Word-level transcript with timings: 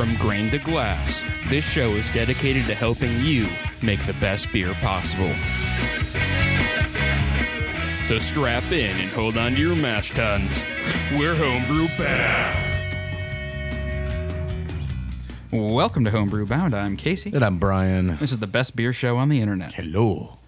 From 0.00 0.16
grain 0.16 0.48
to 0.52 0.56
glass, 0.56 1.26
this 1.50 1.62
show 1.62 1.90
is 1.90 2.10
dedicated 2.10 2.64
to 2.68 2.74
helping 2.74 3.20
you 3.20 3.46
make 3.82 4.02
the 4.06 4.14
best 4.14 4.50
beer 4.50 4.72
possible. 4.80 5.30
So 8.06 8.18
strap 8.18 8.64
in 8.72 8.96
and 8.98 9.10
hold 9.10 9.36
on 9.36 9.52
to 9.52 9.60
your 9.60 9.76
mash 9.76 10.08
tuns. 10.12 10.64
We're 11.12 11.34
homebrew 11.34 11.88
bound. 11.98 12.56
Welcome 15.52 16.06
to 16.06 16.10
Homebrew 16.10 16.46
Bound. 16.46 16.74
I'm 16.74 16.96
Casey. 16.96 17.30
And 17.34 17.44
I'm 17.44 17.58
Brian. 17.58 18.16
This 18.16 18.32
is 18.32 18.38
the 18.38 18.46
best 18.46 18.74
beer 18.74 18.94
show 18.94 19.18
on 19.18 19.28
the 19.28 19.42
internet. 19.42 19.74
Hello. 19.74 20.39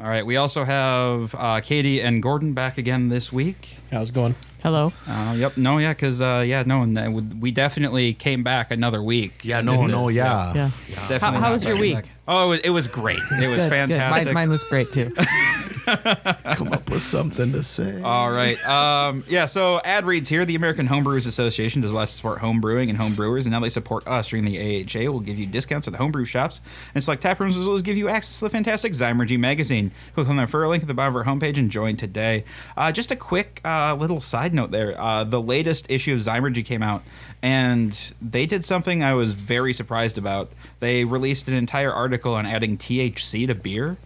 All 0.00 0.06
right, 0.08 0.24
we 0.24 0.36
also 0.36 0.62
have 0.62 1.34
uh, 1.36 1.60
Katie 1.60 2.00
and 2.00 2.22
Gordon 2.22 2.52
back 2.52 2.78
again 2.78 3.08
this 3.08 3.32
week. 3.32 3.78
How's 3.90 4.10
it 4.10 4.14
going? 4.14 4.36
Hello. 4.62 4.92
Uh, 5.08 5.34
yep, 5.36 5.56
no, 5.56 5.78
yeah, 5.78 5.92
because 5.92 6.20
uh, 6.20 6.44
yeah, 6.46 6.62
no, 6.64 6.82
and, 6.82 6.96
uh, 6.96 7.10
we 7.40 7.50
definitely 7.50 8.14
came 8.14 8.44
back 8.44 8.70
another 8.70 9.02
week. 9.02 9.44
Yeah, 9.44 9.60
no, 9.60 9.86
no, 9.86 10.06
this, 10.06 10.16
yeah. 10.16 10.52
Yeah. 10.54 10.70
Definitely 11.08 11.18
How- 11.18 11.46
how 11.46 11.52
was 11.52 11.64
your 11.64 11.76
week? 11.76 11.94
back. 11.96 12.06
Oh, 12.28 12.44
it 12.44 12.48
was, 12.48 12.60
it 12.60 12.70
was 12.70 12.86
great. 12.88 13.18
It 13.18 13.48
was 13.48 13.56
Good, 13.56 13.56
good. 13.56 13.70
fantastic. 13.70 14.24
Mine, 14.26 14.34
mine 14.34 14.50
was 14.50 14.62
great 14.64 14.92
too. 14.92 15.12
Come 16.56 16.72
up 16.72 16.90
with 16.90 17.02
something 17.02 17.52
to 17.52 17.62
say. 17.62 18.02
All 18.02 18.30
right. 18.30 18.62
Um, 18.66 19.24
yeah, 19.28 19.46
so 19.46 19.80
ad 19.84 20.04
reads 20.04 20.28
here. 20.28 20.44
The 20.44 20.54
American 20.54 20.88
Homebrewers 20.88 21.26
Association 21.26 21.80
does 21.80 21.92
a 21.92 21.94
lot 21.94 22.08
to 22.08 22.14
support 22.14 22.40
home 22.40 22.60
brewing 22.60 22.90
and 22.90 22.98
home 22.98 23.14
brewers, 23.14 23.46
and 23.46 23.52
now 23.52 23.60
they 23.60 23.68
support 23.68 24.06
us 24.06 24.28
during 24.28 24.44
the 24.44 24.58
AHA. 24.58 25.10
We'll 25.10 25.20
give 25.20 25.38
you 25.38 25.46
discounts 25.46 25.86
at 25.86 25.92
the 25.92 25.98
homebrew 25.98 26.24
shops 26.24 26.60
and 26.94 27.02
select 27.02 27.22
tap 27.22 27.40
rooms, 27.40 27.56
as 27.56 27.66
well 27.66 27.74
as 27.74 27.82
give 27.82 27.96
you 27.96 28.08
access 28.08 28.38
to 28.38 28.44
the 28.44 28.50
fantastic 28.50 28.92
Zymurgy 28.92 29.38
magazine. 29.38 29.92
Click 30.14 30.28
on 30.28 30.36
the 30.36 30.42
referral 30.42 30.68
link 30.68 30.82
at 30.82 30.88
the 30.88 30.94
bottom 30.94 31.16
of 31.16 31.26
our 31.26 31.32
homepage 31.32 31.56
and 31.56 31.70
join 31.70 31.96
today. 31.96 32.44
Uh, 32.76 32.92
just 32.92 33.10
a 33.10 33.16
quick 33.16 33.60
uh, 33.64 33.94
little 33.94 34.20
side 34.20 34.52
note 34.52 34.70
there. 34.70 35.00
Uh, 35.00 35.24
the 35.24 35.40
latest 35.40 35.90
issue 35.90 36.14
of 36.14 36.20
Zymurgy 36.20 36.64
came 36.64 36.82
out, 36.82 37.02
and 37.42 38.12
they 38.20 38.44
did 38.46 38.64
something 38.64 39.02
I 39.02 39.14
was 39.14 39.32
very 39.32 39.72
surprised 39.72 40.18
about. 40.18 40.52
They 40.80 41.04
released 41.04 41.48
an 41.48 41.54
entire 41.54 41.92
article 41.92 42.34
on 42.34 42.46
adding 42.46 42.76
THC 42.76 43.46
to 43.46 43.54
beer, 43.54 43.96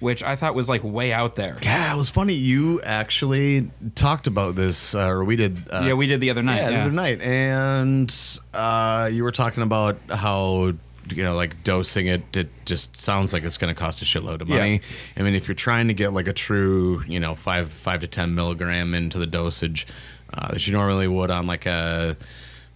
which 0.00 0.22
I 0.22 0.34
thought 0.36 0.54
was 0.54 0.68
like 0.68 0.82
way 0.82 1.12
out 1.12 1.36
there. 1.36 1.58
Yeah, 1.62 1.92
it 1.92 1.96
was 1.96 2.10
funny. 2.10 2.34
You 2.34 2.80
actually 2.82 3.70
talked 3.94 4.26
about 4.26 4.56
this, 4.56 4.94
uh, 4.94 5.08
or 5.08 5.24
we 5.24 5.36
did. 5.36 5.58
Uh, 5.70 5.82
Yeah, 5.86 5.94
we 5.94 6.06
did 6.06 6.20
the 6.20 6.30
other 6.30 6.42
night. 6.42 6.56
yeah, 6.56 6.70
the 6.70 6.76
other 6.80 6.90
night, 6.90 7.20
and 7.20 8.14
uh, 8.54 9.08
you 9.12 9.22
were 9.22 9.32
talking 9.32 9.62
about 9.62 9.98
how 10.10 10.72
you 11.12 11.24
know, 11.24 11.34
like 11.34 11.64
dosing 11.64 12.06
it, 12.06 12.36
it 12.36 12.48
just 12.64 12.96
sounds 12.96 13.32
like 13.32 13.42
it's 13.42 13.58
going 13.58 13.72
to 13.74 13.78
cost 13.78 14.00
a 14.02 14.04
shitload 14.04 14.40
of 14.40 14.48
money. 14.48 14.74
Yeah. 14.74 14.78
I 15.16 15.22
mean, 15.22 15.34
if 15.34 15.48
you're 15.48 15.54
trying 15.54 15.88
to 15.88 15.94
get 15.94 16.12
like 16.12 16.28
a 16.28 16.32
true, 16.32 17.02
you 17.06 17.20
know, 17.20 17.34
five 17.34 17.70
five 17.70 18.00
to 18.00 18.06
ten 18.06 18.34
milligram 18.34 18.94
into 18.94 19.18
the 19.18 19.26
dosage 19.26 19.86
uh, 20.32 20.52
that 20.52 20.66
you 20.66 20.72
normally 20.72 21.08
would 21.08 21.30
on 21.30 21.46
like 21.46 21.66
a 21.66 22.16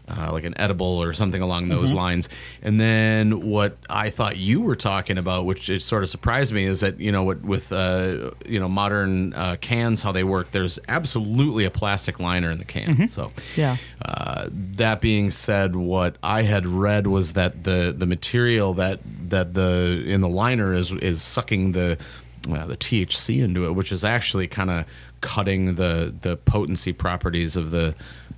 uh, 0.09 0.31
like 0.33 0.45
an 0.45 0.53
edible 0.61 1.03
or 1.03 1.13
something 1.15 1.41
along 1.41 1.69
those 1.69 1.89
Mm-hmm. 1.89 1.97
lines. 1.97 2.29
And 2.63 2.79
then 2.79 3.49
what 3.49 3.77
I 3.89 4.11
thought 4.11 4.37
you 4.37 4.61
were 4.63 4.77
talking 4.77 5.17
about, 5.17 5.47
which 5.47 5.71
it 5.71 5.81
sort 5.81 6.03
of 6.03 6.11
surprised 6.11 6.53
me, 6.53 6.65
is 6.65 6.81
that 6.81 7.01
you 7.01 7.11
know 7.11 7.23
what 7.23 7.41
with 7.43 7.73
uh, 7.73 8.31
you 8.47 8.61
know 8.61 8.69
modern 8.69 9.33
uh, 9.35 9.57
cans 9.61 10.03
how 10.03 10.13
they 10.13 10.25
work. 10.25 10.51
There's 10.51 10.79
absolutely 10.89 11.65
a 11.65 11.71
plastic 11.71 12.21
liner 12.21 12.51
in 12.51 12.59
the 12.59 12.65
can. 12.67 12.89
Mm-hmm. 12.95 13.07
So 13.07 13.33
Yeah. 13.57 13.77
uh, 14.05 14.49
that 14.53 15.01
being 15.01 15.31
said, 15.31 15.75
what 15.77 16.17
I 16.23 16.43
had 16.43 16.67
read 16.67 17.07
was 17.07 17.33
that 17.33 17.65
the 17.65 17.95
the 17.97 18.07
material 18.07 18.75
that 18.75 19.01
that 19.31 19.55
the 19.55 20.03
in 20.07 20.21
the 20.21 20.29
liner 20.29 20.75
is 20.75 20.93
is 20.93 21.23
sucking 21.23 21.73
the 21.73 21.97
uh, 22.51 22.67
the 22.67 22.77
THC 22.77 23.43
into 23.43 23.65
it, 23.65 23.73
which 23.75 23.91
is 23.91 24.05
actually 24.05 24.49
kind 24.49 24.71
of 24.71 24.85
cutting 25.25 25.75
the 25.77 26.15
the 26.21 26.37
potency 26.37 26.93
properties 26.93 27.57
of 27.57 27.71
the 27.71 27.95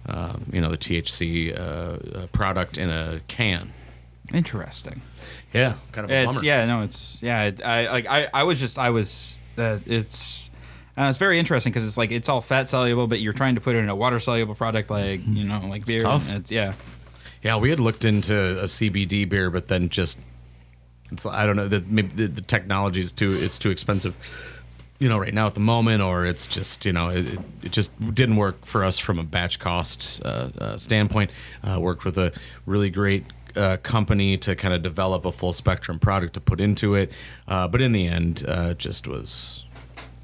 um, 0.07 0.47
you 0.53 0.61
know 0.61 0.71
the 0.71 0.79
THC 0.79 1.53
uh, 1.53 1.61
uh, 1.61 2.27
product 2.29 2.79
in 2.79 2.89
a 2.89 3.21
can. 3.27 3.73
Interesting. 4.33 5.03
Yeah, 5.53 5.75
kind 5.93 6.05
of 6.05 6.11
a 6.11 6.15
It's 6.15 6.27
bummer. 6.27 6.45
yeah, 6.45 6.65
no, 6.67 6.83
it's 6.83 7.19
yeah. 7.23 7.45
It, 7.45 7.63
I 7.65 7.91
like 7.91 8.07
I 8.07 8.29
I 8.33 8.45
was 8.45 8.61
just 8.61 8.79
I 8.79 8.91
was 8.91 9.37
uh, 9.59 9.79
it's. 9.87 10.45
Uh, 10.99 11.11
it's 11.11 11.19
very 11.19 11.39
interesting 11.39 11.71
because 11.71 11.87
it's 11.87 11.99
like 11.99 12.11
it's 12.11 12.27
all 12.27 12.41
fat 12.41 12.71
soluble, 12.71 13.07
but 13.07 13.21
you're 13.21 13.35
trying 13.35 13.55
to 13.55 13.61
put 13.61 13.75
it 13.77 13.81
in 13.81 13.91
a 13.91 13.95
water 13.95 14.19
soluble 14.19 14.55
product 14.55 14.89
like 14.91 15.21
you 15.27 15.45
know 15.45 15.61
like 15.69 15.85
beer. 15.85 16.01
tough. 16.01 16.27
It's 16.31 16.51
yeah. 16.51 16.73
Yeah, 17.43 17.59
we 17.59 17.69
had 17.69 17.79
looked 17.81 18.03
into 18.05 18.35
a 18.59 18.65
CBD 18.65 19.29
beer, 19.29 19.51
but 19.51 19.69
then 19.69 19.91
just 19.91 20.19
it's 21.13 21.27
I 21.27 21.45
don't 21.45 21.55
know 21.57 21.69
that 21.69 21.87
maybe 21.89 22.09
the, 22.09 22.27
the 22.29 22.41
technology 22.41 23.01
is 23.03 23.13
too 23.13 23.29
it's 23.31 23.59
too 23.59 23.69
expensive, 23.71 24.17
you 24.99 25.09
know, 25.09 25.19
right 25.19 25.35
now 25.35 25.47
at 25.47 25.55
the 25.55 25.61
moment, 25.61 26.03
or 26.03 26.25
it's 26.27 26.47
just 26.47 26.85
you 26.87 26.93
know 26.93 27.09
it, 27.11 27.27
it- 27.27 27.41
it 27.63 27.73
just 27.73 28.15
didn't 28.15 28.37
work 28.37 28.65
for 28.65 28.85
us 28.85 28.99
from 28.99 29.19
a 29.19 29.25
batch 29.25 29.59
cost 29.59 30.23
uh, 30.25 30.51
uh, 30.59 30.77
standpoint. 30.77 31.31
Uh, 31.65 31.79
worked 31.81 32.05
with 32.05 32.17
a 32.19 32.33
really 32.67 32.91
great. 32.91 33.25
Uh, 33.57 33.79
company 33.79 34.37
to 34.37 34.55
kind 34.55 34.75
of 34.75 34.83
develop 34.83 35.25
a 35.25 35.33
full 35.33 35.51
spectrum 35.55 35.99
product 35.99 36.35
to 36.35 36.41
put 36.43 36.61
into 36.61 36.95
it, 36.95 37.11
uh, 37.49 37.67
but 37.67 37.81
in 37.81 37.93
the 37.93 38.07
end, 38.07 38.45
uh, 38.47 38.75
just 38.75 39.09
was 39.09 39.65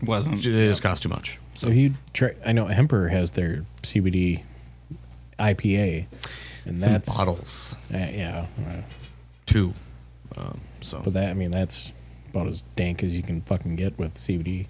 Wasn't 0.02 0.40
it 0.40 0.42
just 0.68 0.82
cost 0.82 1.02
too 1.02 1.08
much. 1.08 1.38
So 1.54 1.70
you 1.70 1.94
try, 2.12 2.34
I 2.44 2.52
know 2.52 2.66
Hemper 2.66 3.08
has 3.08 3.32
their 3.32 3.64
CBD 3.84 4.42
IPA, 5.38 6.06
and 6.66 6.78
Some 6.78 6.92
that's 6.92 7.16
bottles 7.16 7.74
uh, 7.92 7.96
yeah. 7.96 8.44
uh, 8.68 8.72
too. 9.46 9.72
Um, 10.36 10.60
so 10.82 11.00
but 11.02 11.14
that 11.14 11.30
I 11.30 11.32
mean 11.32 11.50
that's 11.50 11.90
about 12.34 12.48
as 12.48 12.62
dank 12.76 13.02
as 13.02 13.16
you 13.16 13.22
can 13.22 13.42
fucking 13.42 13.76
get 13.76 13.98
with 13.98 14.14
CBD. 14.14 14.66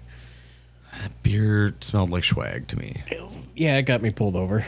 That 1.01 1.23
beer 1.23 1.75
smelled 1.79 2.09
like 2.11 2.23
swag 2.23 2.67
to 2.67 2.77
me. 2.77 3.03
Yeah, 3.55 3.77
it 3.77 3.83
got 3.83 4.01
me 4.01 4.11
pulled 4.11 4.35
over. 4.35 4.65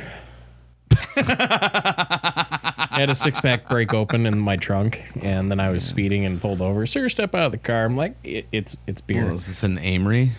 I 1.18 2.88
had 2.92 3.10
a 3.10 3.16
six 3.16 3.40
pack 3.40 3.68
break 3.70 3.94
open 3.94 4.26
in 4.26 4.40
my 4.40 4.56
trunk, 4.58 5.04
and 5.22 5.52
then 5.52 5.60
I 5.60 5.70
was 5.70 5.84
speeding 5.84 6.26
and 6.26 6.42
pulled 6.42 6.62
over. 6.62 6.86
Sir, 6.86 7.10
step 7.10 7.36
out 7.36 7.48
of 7.48 7.52
the 7.52 7.58
car. 7.58 7.86
I'm 7.86 7.98
like, 7.98 8.16
it, 8.24 8.48
it's 8.52 8.78
it's 8.88 9.02
beer. 9.02 9.26
Well, 9.26 9.36
is 9.36 9.48
this 9.48 9.64
an 9.64 9.78
Amory? 9.78 10.32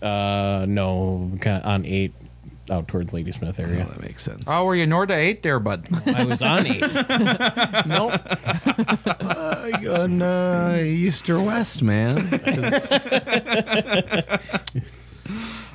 Uh, 0.00 0.64
no, 0.68 1.30
kind 1.40 1.62
of 1.62 1.66
on 1.66 1.84
eight, 1.84 2.12
out 2.70 2.88
towards 2.88 3.12
Ladysmith 3.12 3.60
area. 3.60 3.74
Oh, 3.74 3.80
area. 3.80 3.92
that 3.92 4.02
makes 4.02 4.22
sense. 4.22 4.44
Oh, 4.46 4.64
were 4.64 4.74
you 4.74 4.86
north 4.86 5.08
Norda 5.08 5.16
eight 5.16 5.42
there, 5.42 5.60
bud? 5.60 5.86
I 6.06 6.24
was 6.24 6.42
on 6.42 6.66
eight. 6.66 6.80
nope. 7.86 8.12
uh, 9.20 10.02
on 10.02 10.22
uh, 10.22 10.80
east 10.82 11.28
or 11.28 11.40
west, 11.40 11.82
man. 11.82 12.16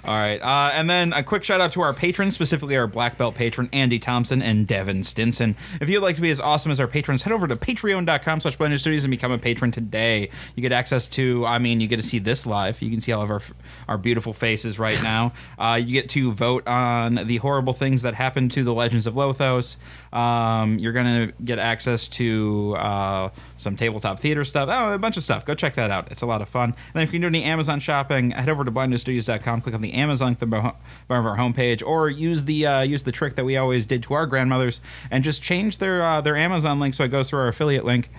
All 0.06 0.14
right. 0.16 0.42
Uh, 0.42 0.72
and 0.74 0.90
then 0.90 1.14
a 1.14 1.24
quick 1.24 1.44
shout 1.44 1.62
out 1.62 1.74
to 1.74 1.82
our 1.82 1.94
patrons, 1.94 2.34
specifically 2.34 2.78
our 2.78 2.88
black 2.88 3.18
belt 3.18 3.36
patron, 3.36 3.70
Andy 3.74 4.00
Thompson 4.00 4.42
and 4.42 4.66
Devin 4.66 5.04
Stinson. 5.04 5.56
If 5.82 5.90
you'd 5.90 6.02
like 6.02 6.16
to 6.16 6.22
be 6.22 6.30
as 6.30 6.40
awesome 6.40 6.72
as 6.72 6.80
our 6.80 6.88
patrons, 6.88 7.24
head 7.24 7.34
over 7.34 7.48
to 7.48 7.56
patreon.com 7.56 8.40
slash 8.40 8.58
blender 8.58 8.80
studios 8.80 9.04
and 9.04 9.12
become 9.12 9.32
a 9.32 9.38
patron 9.38 9.72
today. 9.72 10.30
You 10.56 10.62
get 10.62 10.72
access 10.72 11.08
to, 11.10 11.46
I 11.46 11.60
mean, 11.60 11.82
you 11.82 11.88
get 11.88 11.98
to 11.98 12.02
see 12.02 12.20
this 12.20 12.46
live. 12.46 12.82
You 12.82 12.90
can 12.90 13.02
see 13.02 13.12
all 13.12 13.24
of 13.24 13.30
our, 13.30 13.42
our 13.88 13.98
beautiful 13.98 14.34
faces 14.34 14.80
right 14.80 15.02
now. 15.04 15.34
Uh, 15.58 15.80
you 15.82 15.94
get 15.94 16.10
to 16.12 16.32
vote 16.32 16.68
on 16.68 17.16
the 17.16 17.38
horrible 17.38 17.74
things 17.74 18.02
that 18.04 18.14
happened 18.14 18.52
to 18.54 18.64
the 18.64 18.74
Legends 18.74 19.06
of 19.06 19.16
Lothos. 19.16 19.78
Um, 20.14 20.80
you're 20.80 20.94
going 20.94 21.28
to 21.28 21.34
get 21.44 21.60
access 21.60 22.08
to 22.08 22.76
uh, 22.78 23.30
some 23.58 23.76
tabletop 23.76 24.20
theater 24.20 24.44
stuff. 24.46 24.70
Oh, 24.72 24.94
a 24.94 24.98
bunch 24.98 25.18
of 25.18 25.24
stuff. 25.24 25.46
Go 25.46 25.54
check 25.56 25.76
that 25.76 25.92
out. 25.92 26.12
It's 26.12 26.22
a 26.22 26.26
lot 26.26 26.42
of 26.42 26.50
fun. 26.50 26.74
And 26.94 27.04
if 27.04 27.10
you 27.10 27.20
can 27.20 27.22
do 27.22 27.28
any 27.28 27.44
Amazon 27.44 27.80
shopping, 27.80 28.32
head 28.32 28.50
over 28.50 28.64
to 28.64 28.72
blindninjastudios.com, 28.72 29.62
click 29.62 29.76
on 29.76 29.82
the 29.82 29.89
Amazon 29.94 30.36
the 30.40 30.46
bottom 30.46 30.72
of 31.10 31.26
our 31.26 31.38
homepage, 31.38 31.84
or 31.86 32.10
use 32.10 32.46
the 32.46 32.66
uh, 32.66 32.82
use 32.82 33.04
the 33.04 33.12
trick 33.12 33.36
that 33.36 33.46
we 33.46 33.58
always 33.58 33.86
did 33.86 34.04
to 34.04 34.14
our 34.14 34.26
grandmothers 34.28 34.80
and 35.12 35.24
just 35.24 35.42
change 35.42 35.78
their 35.80 36.02
uh, 36.02 36.22
their 36.22 36.36
Amazon 36.38 36.80
link 36.80 36.94
so 36.94 37.04
it 37.04 37.10
goes 37.10 37.30
through 37.30 37.40
our 37.40 37.48
affiliate 37.48 37.86
link. 37.86 38.10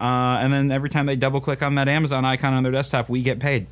Uh, 0.00 0.38
and 0.40 0.52
then 0.52 0.70
every 0.70 0.88
time 0.90 1.06
they 1.06 1.16
double 1.16 1.40
click 1.40 1.62
on 1.62 1.74
that 1.76 1.88
Amazon 1.88 2.24
icon 2.24 2.54
on 2.54 2.62
their 2.62 2.72
desktop, 2.72 3.08
we 3.08 3.22
get 3.22 3.38
paid. 3.38 3.66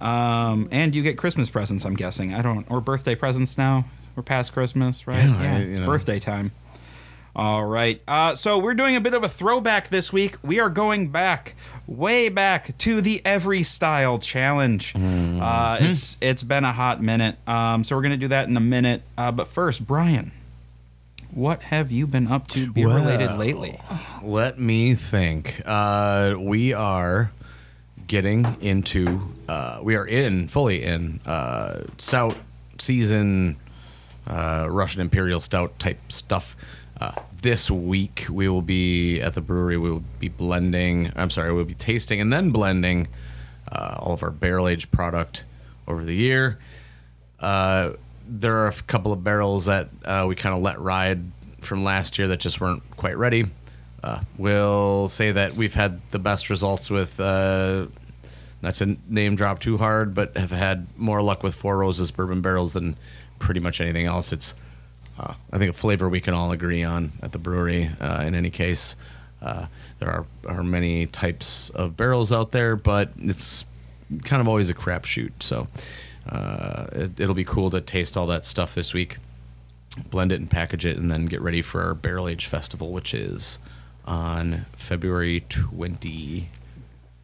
Um, 0.00 0.68
and 0.72 0.94
you 0.94 1.02
get 1.02 1.16
Christmas 1.16 1.48
presents, 1.50 1.84
I'm 1.84 1.94
guessing. 1.94 2.34
I 2.34 2.42
don't, 2.42 2.66
or 2.70 2.80
birthday 2.80 3.14
presents 3.14 3.56
now. 3.56 3.84
We're 4.16 4.22
past 4.24 4.52
Christmas, 4.52 5.06
right? 5.06 5.24
Yeah, 5.24 5.56
I- 5.56 5.58
it's 5.60 5.78
know. 5.78 5.86
birthday 5.86 6.18
time. 6.18 6.52
All 7.34 7.64
right. 7.64 8.02
Uh, 8.06 8.34
so 8.34 8.58
we're 8.58 8.74
doing 8.74 8.94
a 8.94 9.00
bit 9.00 9.14
of 9.14 9.24
a 9.24 9.28
throwback 9.28 9.88
this 9.88 10.12
week. 10.12 10.36
We 10.42 10.60
are 10.60 10.68
going 10.68 11.08
back, 11.08 11.54
way 11.86 12.28
back 12.28 12.76
to 12.78 13.00
the 13.00 13.22
Every 13.24 13.62
Style 13.62 14.18
Challenge. 14.18 14.94
Uh, 14.94 15.78
it's 15.80 16.18
it's 16.20 16.42
been 16.42 16.64
a 16.64 16.72
hot 16.72 17.02
minute. 17.02 17.36
Um, 17.48 17.84
so 17.84 17.96
we're 17.96 18.02
gonna 18.02 18.16
do 18.18 18.28
that 18.28 18.48
in 18.48 18.56
a 18.56 18.60
minute. 18.60 19.02
Uh, 19.16 19.32
but 19.32 19.48
first, 19.48 19.86
Brian, 19.86 20.32
what 21.30 21.62
have 21.64 21.90
you 21.90 22.06
been 22.06 22.28
up 22.28 22.48
to 22.48 22.70
beer 22.70 22.88
related 22.88 23.32
lately? 23.38 23.80
Let 24.22 24.58
me 24.58 24.94
think. 24.94 25.62
Uh, 25.64 26.34
we 26.38 26.74
are 26.74 27.32
getting 28.06 28.58
into. 28.60 29.32
Uh, 29.48 29.80
we 29.82 29.96
are 29.96 30.06
in 30.06 30.48
fully 30.48 30.82
in 30.82 31.20
uh, 31.24 31.84
stout 31.96 32.36
season, 32.78 33.56
uh, 34.26 34.66
Russian 34.68 35.00
Imperial 35.00 35.40
Stout 35.40 35.78
type 35.78 35.98
stuff. 36.12 36.54
Uh, 37.02 37.10
this 37.40 37.68
week 37.68 38.26
we 38.30 38.48
will 38.48 38.62
be 38.62 39.20
at 39.20 39.34
the 39.34 39.40
brewery. 39.40 39.76
We 39.76 39.90
will 39.90 40.04
be 40.20 40.28
blending. 40.28 41.10
I'm 41.16 41.30
sorry, 41.30 41.52
we'll 41.52 41.64
be 41.64 41.74
tasting 41.74 42.20
and 42.20 42.32
then 42.32 42.52
blending 42.52 43.08
uh, 43.72 43.96
all 43.98 44.12
of 44.12 44.22
our 44.22 44.30
barrel 44.30 44.68
aged 44.68 44.92
product 44.92 45.44
over 45.88 46.04
the 46.04 46.14
year. 46.14 46.60
Uh, 47.40 47.94
there 48.24 48.58
are 48.58 48.68
a 48.68 48.72
couple 48.72 49.12
of 49.12 49.24
barrels 49.24 49.64
that 49.64 49.88
uh, 50.04 50.26
we 50.28 50.36
kind 50.36 50.54
of 50.54 50.62
let 50.62 50.78
ride 50.78 51.24
from 51.60 51.82
last 51.82 52.18
year 52.18 52.28
that 52.28 52.38
just 52.38 52.60
weren't 52.60 52.84
quite 52.96 53.18
ready. 53.18 53.46
Uh, 54.04 54.20
we'll 54.38 55.08
say 55.08 55.32
that 55.32 55.54
we've 55.54 55.74
had 55.74 56.00
the 56.12 56.20
best 56.20 56.48
results 56.50 56.88
with, 56.88 57.18
uh, 57.18 57.88
not 58.62 58.74
to 58.74 58.96
name 59.08 59.34
drop 59.34 59.58
too 59.58 59.76
hard, 59.76 60.14
but 60.14 60.36
have 60.36 60.52
had 60.52 60.86
more 60.96 61.20
luck 61.20 61.42
with 61.42 61.56
Four 61.56 61.78
Roses 61.78 62.12
bourbon 62.12 62.42
barrels 62.42 62.74
than 62.74 62.96
pretty 63.40 63.58
much 63.58 63.80
anything 63.80 64.06
else. 64.06 64.32
It's, 64.32 64.54
uh, 65.18 65.34
I 65.52 65.58
think, 65.58 65.70
a 65.70 65.74
flavor 65.74 66.08
we 66.08 66.20
can 66.20 66.34
all 66.34 66.52
agree 66.52 66.82
on 66.82 67.12
at 67.22 67.32
the 67.32 67.38
brewery. 67.38 67.90
Uh, 68.00 68.22
in 68.26 68.34
any 68.34 68.50
case, 68.50 68.96
uh, 69.40 69.66
there 69.98 70.08
are, 70.10 70.26
are 70.46 70.62
many 70.62 71.06
types 71.06 71.70
of 71.70 71.96
barrels 71.96 72.32
out 72.32 72.52
there, 72.52 72.76
but 72.76 73.12
it's 73.18 73.64
kind 74.24 74.40
of 74.40 74.48
always 74.48 74.68
a 74.68 74.74
crapshoot. 74.74 75.32
So 75.42 75.68
uh, 76.28 76.86
it, 76.92 77.20
it'll 77.20 77.34
be 77.34 77.44
cool 77.44 77.70
to 77.70 77.80
taste 77.80 78.16
all 78.16 78.26
that 78.26 78.44
stuff 78.44 78.74
this 78.74 78.94
week 78.94 79.18
blend 80.10 80.32
it 80.32 80.40
and 80.40 80.50
package 80.50 80.84
it, 80.86 80.96
and 80.96 81.10
then 81.10 81.26
get 81.26 81.40
ready 81.40 81.62
for 81.62 81.82
our 81.82 81.94
Barrel 81.94 82.28
Age 82.28 82.46
Festival, 82.46 82.92
which 82.92 83.12
is 83.14 83.58
on 84.04 84.66
February 84.76 85.44
29th. 85.48 86.46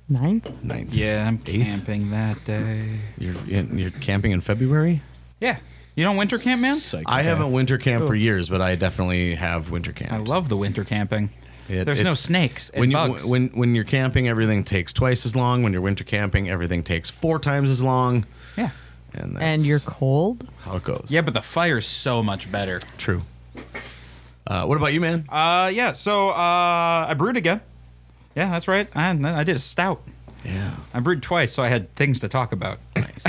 Ninth? 0.08 0.93
Yeah, 0.93 1.26
I'm 1.26 1.40
Eighth? 1.46 1.64
camping 1.64 2.11
that 2.11 2.44
day. 2.44 3.00
You're, 3.19 3.35
you're 3.46 3.90
camping 3.90 4.32
in 4.32 4.40
February? 4.40 5.02
Yeah. 5.40 5.58
You 5.99 6.05
don't 6.05 6.17
winter 6.17 6.39
camp, 6.39 6.62
man? 6.62 6.77
Psychopath. 6.77 7.12
I 7.12 7.23
haven't 7.23 7.50
winter 7.50 7.77
camped 7.77 8.06
for 8.06 8.15
years, 8.15 8.49
but 8.49 8.62
I 8.62 8.77
definitely 8.77 9.35
have 9.35 9.71
winter 9.71 9.91
camp. 9.93 10.12
I 10.12 10.19
love 10.19 10.49
the 10.49 10.56
winter 10.56 10.85
camping. 10.85 11.31
It- 11.69 11.87
There's 11.87 11.99
it- 11.99 12.05
no 12.05 12.15
snakes 12.15 12.71
and 12.71 12.79
when 12.79 12.91
you 12.93 12.97
bugs. 12.97 13.25
when 13.27 13.49
when 13.49 13.75
you're 13.75 13.83
camping, 13.83 14.29
everything 14.29 14.62
takes 14.62 14.93
twice 14.93 15.27
as 15.27 15.35
long. 15.35 15.65
When 15.65 15.73
you're 15.73 15.83
winter 15.83 16.05
camping, 16.05 16.49
everything 16.49 16.85
takes 16.85 17.11
four 17.11 17.41
times 17.41 17.69
as 17.69 17.83
long. 17.83 18.27
yeah. 18.56 18.71
And 19.12 19.35
that's 19.35 19.43
And 19.43 19.67
you're 19.67 19.81
cold? 19.81 20.49
how 20.61 20.77
it 20.77 20.85
goes. 20.85 21.06
Yeah, 21.09 21.23
but 21.23 21.35
the 21.35 21.43
fire's 21.43 21.89
so 21.89 22.23
much 22.23 22.53
better. 22.53 22.81
true. 22.97 23.23
Uh, 24.47 24.67
what 24.67 24.77
about 24.79 24.93
you, 24.93 25.00
man? 25.00 25.25
Uh, 25.29 25.69
yeah. 25.75 25.95
So 25.95 26.29
uh, 26.29 27.06
I 27.09 27.15
brewed 27.19 27.37
again. 27.37 27.61
Yeah, 28.37 28.50
that's 28.50 28.69
right. 28.69 28.87
I, 28.95 29.11
I 29.11 29.43
did 29.43 29.56
a 29.56 29.59
stout. 29.59 30.00
yeah, 30.45 30.77
I 30.95 31.00
brewed 31.00 31.25
twice, 31.25 31.53
so 31.53 31.65
I 31.65 31.69
had 31.69 31.93
things 31.97 32.21
to 32.21 32.29
talk 32.29 32.53
about. 32.53 32.79
nice. 32.97 33.25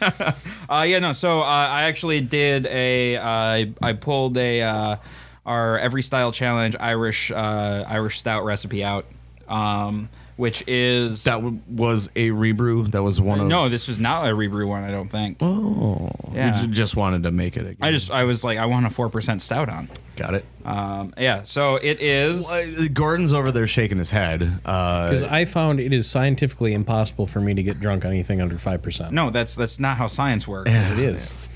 Uh, 0.70 0.82
yeah, 0.88 1.00
no. 1.00 1.12
So 1.12 1.40
uh, 1.40 1.44
I 1.44 1.82
actually 1.84 2.20
did 2.20 2.64
a. 2.66 3.16
Uh, 3.16 3.66
I 3.82 3.92
pulled 3.94 4.36
a 4.36 4.62
uh, 4.62 4.96
our 5.44 5.78
every 5.78 6.02
style 6.02 6.30
challenge 6.30 6.76
Irish 6.78 7.30
uh, 7.32 7.84
Irish 7.88 8.20
stout 8.20 8.44
recipe 8.44 8.84
out, 8.84 9.04
um, 9.48 10.08
which 10.36 10.62
is 10.68 11.24
that 11.24 11.36
w- 11.36 11.58
was 11.68 12.08
a 12.14 12.30
rebrew. 12.30 12.84
That 12.88 13.02
was 13.02 13.20
one 13.20 13.40
of 13.40 13.48
no. 13.48 13.68
This 13.68 13.88
was 13.88 13.98
not 13.98 14.28
a 14.28 14.34
rebrew 14.34 14.68
one. 14.68 14.84
I 14.84 14.92
don't 14.92 15.08
think. 15.08 15.38
Oh, 15.42 16.10
Yeah. 16.32 16.62
You 16.62 16.68
just 16.68 16.94
wanted 16.96 17.24
to 17.24 17.32
make 17.32 17.56
it 17.56 17.62
again. 17.66 17.76
I 17.80 17.90
just 17.90 18.10
I 18.12 18.22
was 18.24 18.44
like 18.44 18.58
I 18.58 18.66
want 18.66 18.86
a 18.86 18.90
four 18.90 19.08
percent 19.08 19.42
stout 19.42 19.68
on. 19.68 19.88
Got 20.20 20.34
it. 20.34 20.44
Um, 20.64 21.14
yeah. 21.18 21.42
So 21.44 21.76
it 21.76 22.00
is. 22.02 22.48
Uh, 22.48 22.86
Gordon's 22.92 23.32
over 23.32 23.50
there 23.50 23.66
shaking 23.66 23.98
his 23.98 24.10
head. 24.10 24.40
Because 24.62 25.22
Uh, 25.22 25.28
I 25.30 25.44
found 25.46 25.80
it 25.80 25.92
is 25.92 26.08
scientifically 26.08 26.74
impossible 26.74 27.26
for 27.26 27.40
me 27.40 27.54
to 27.54 27.62
get 27.62 27.80
drunk 27.80 28.04
on 28.04 28.10
anything 28.10 28.40
under 28.42 28.58
five 28.58 28.82
percent. 28.82 29.12
No, 29.12 29.30
that's 29.30 29.54
that's 29.54 29.80
not 29.80 29.96
how 29.96 30.06
science 30.06 30.46
works. 30.46 30.70
it 30.70 30.98
is. 30.98 31.48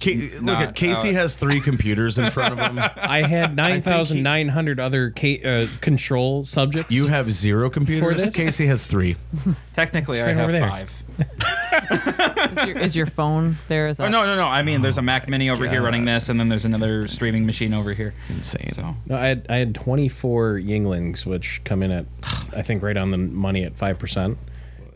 Ca- 0.00 0.38
look 0.40 0.58
at 0.58 0.74
Casey 0.74 1.10
uh, 1.10 1.14
has 1.14 1.34
three 1.34 1.60
computers 1.60 2.18
in 2.18 2.30
front 2.32 2.58
of 2.58 2.58
him. 2.58 2.78
I 2.96 3.22
had 3.22 3.54
nine 3.54 3.82
thousand 3.82 4.22
nine 4.22 4.48
hundred 4.48 4.80
other 4.80 5.10
ca- 5.16 5.42
uh, 5.44 5.66
control 5.80 6.44
subjects. 6.44 6.92
You 6.92 7.06
have 7.06 7.30
zero 7.32 7.70
computers. 7.70 8.16
this? 8.24 8.34
Casey 8.34 8.66
has 8.66 8.84
three. 8.86 9.16
Technically, 9.74 10.20
I 10.20 10.32
have 10.32 10.50
five. 10.68 10.92
Is 12.58 12.66
your, 12.66 12.78
is 12.78 12.96
your 12.96 13.06
phone 13.06 13.56
there? 13.68 13.88
Is 13.88 13.96
that 13.98 14.06
Oh 14.06 14.08
no, 14.08 14.24
no, 14.24 14.36
no! 14.36 14.46
I 14.46 14.62
mean, 14.62 14.82
there's 14.82 14.98
a 14.98 15.02
Mac 15.02 15.28
Mini 15.28 15.50
over 15.50 15.68
here 15.68 15.82
running 15.82 16.04
this, 16.04 16.28
and 16.28 16.38
then 16.38 16.48
there's 16.48 16.64
another 16.64 17.08
streaming 17.08 17.46
machine 17.46 17.74
over 17.74 17.92
here. 17.92 18.14
Insane. 18.28 18.70
So 18.70 18.96
No, 19.06 19.16
I 19.16 19.26
had 19.26 19.46
I 19.48 19.56
had 19.56 19.74
twenty 19.74 20.08
four 20.08 20.54
Yuenglings, 20.54 21.26
which 21.26 21.60
come 21.64 21.82
in 21.82 21.90
at 21.90 22.06
I 22.52 22.62
think 22.62 22.82
right 22.82 22.96
on 22.96 23.10
the 23.10 23.18
money 23.18 23.64
at 23.64 23.76
five 23.76 23.98
percent, 23.98 24.38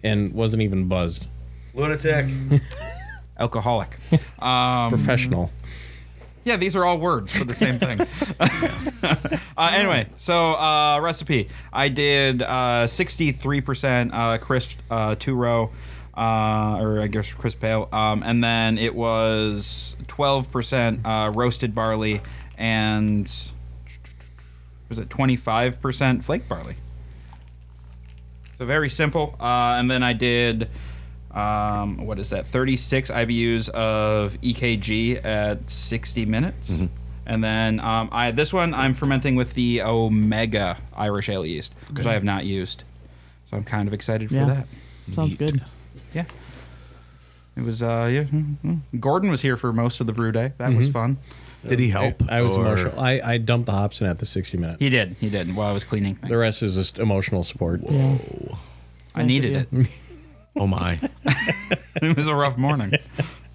and 0.03 0.33
wasn't 0.33 0.63
even 0.63 0.89
buzzed. 0.89 1.27
Lunatic. 1.75 2.27
alcoholic. 3.39 3.99
Um, 4.41 4.91
Professional. 4.91 5.51
Yeah, 6.45 6.57
these 6.57 6.77
are 6.77 6.85
all 6.85 6.99
words 6.99 7.37
for 7.37 7.45
the 7.45 7.55
same 7.55 7.81
thing. 7.81 8.07
uh, 9.57 9.71
anyway, 9.75 10.07
so 10.17 10.53
uh, 10.53 11.01
recipe. 11.03 11.49
I 11.73 11.89
did 11.89 12.41
uh, 12.41 12.87
63% 12.87 14.11
uh, 14.13 14.39
crisp 14.39 14.79
uh, 14.89 15.17
two 15.19 15.35
row, 15.35 15.73
uh, 16.17 16.79
or 16.81 17.01
I 17.01 17.07
guess 17.09 17.33
crisp 17.35 17.63
ale, 17.65 17.89
um, 17.93 18.23
and 18.23 18.43
then 18.43 18.79
it 18.79 18.95
was 18.95 19.97
12% 20.07 21.01
uh, 21.05 21.31
roasted 21.33 21.75
barley 21.75 22.23
and 22.57 23.31
was 24.89 24.99
it 24.99 25.09
25% 25.09 26.25
flake 26.25 26.49
barley. 26.49 26.77
So 28.59 28.65
very 28.65 28.89
simple. 28.89 29.37
Uh, 29.39 29.77
and 29.79 29.91
then 29.91 30.03
I 30.03 30.13
did, 30.15 30.71
um, 31.33 32.07
what 32.07 32.19
is 32.19 32.31
that? 32.31 32.47
36 32.47 33.11
IBUs 33.11 33.69
of 33.71 34.41
EKG 34.41 35.23
at 35.25 35.69
60 35.69 36.25
minutes. 36.25 36.81
And 37.27 37.43
then 37.45 37.81
um, 37.81 38.09
I 38.13 38.31
this 38.31 38.53
one 38.53 38.73
I'm 38.73 38.95
fermenting 38.95 39.35
with 39.35 39.55
the 39.55 39.83
Omega 39.83 40.79
Irish 40.97 41.29
Ale 41.29 41.45
yeast, 41.45 41.75
which 41.93 42.07
I 42.07 42.13
have 42.13 42.23
not 42.25 42.47
used. 42.47 42.85
So 43.51 43.57
I'm 43.57 43.65
kind 43.65 43.89
of 43.89 43.93
excited 43.93 44.29
for 44.29 44.37
Yeah. 44.37 44.45
that. 44.47 44.67
Sounds 45.13 45.39
Neat. 45.39 45.39
good. 45.53 45.65
Yeah. 46.17 46.25
It 47.57 47.63
was 47.63 47.83
uh 47.83 48.09
yeah. 48.13 48.25
mm, 48.25 48.57
mm. 48.65 48.81
Gordon 49.01 49.31
was 49.31 49.43
here 49.43 49.57
for 49.57 49.73
most 49.73 50.01
of 50.01 50.07
the 50.07 50.13
brew 50.13 50.33
day. 50.33 50.53
That 50.59 50.75
was 50.75 50.89
fun. 50.91 51.19
Did 51.67 51.79
he 51.79 51.89
help? 51.91 52.23
I 52.29 52.43
was 52.43 52.57
or- 52.57 52.61
emotional. 52.61 52.99
I, 53.01 53.21
I 53.25 53.39
dumped 53.39 53.67
the 53.67 53.73
hops 53.73 54.01
in 54.01 54.07
at 54.07 54.19
the 54.19 54.27
sixty 54.27 54.57
minute. 54.57 54.77
He 54.79 54.89
did. 54.89 55.17
He 55.21 55.29
did 55.29 55.55
while 55.55 55.69
I 55.69 55.73
was 55.73 55.85
cleaning. 55.85 56.19
The 56.27 56.37
rest 56.37 56.63
is 56.63 56.75
just 56.75 56.99
emotional 56.99 57.45
support. 57.45 57.81
Yeah. 57.89 58.19
I 59.15 59.25
needed 59.25 59.67
it. 59.73 59.89
Oh 60.55 60.67
my! 60.67 60.99
it 62.03 62.17
was 62.17 62.27
a 62.27 62.35
rough 62.35 62.57
morning. 62.57 62.93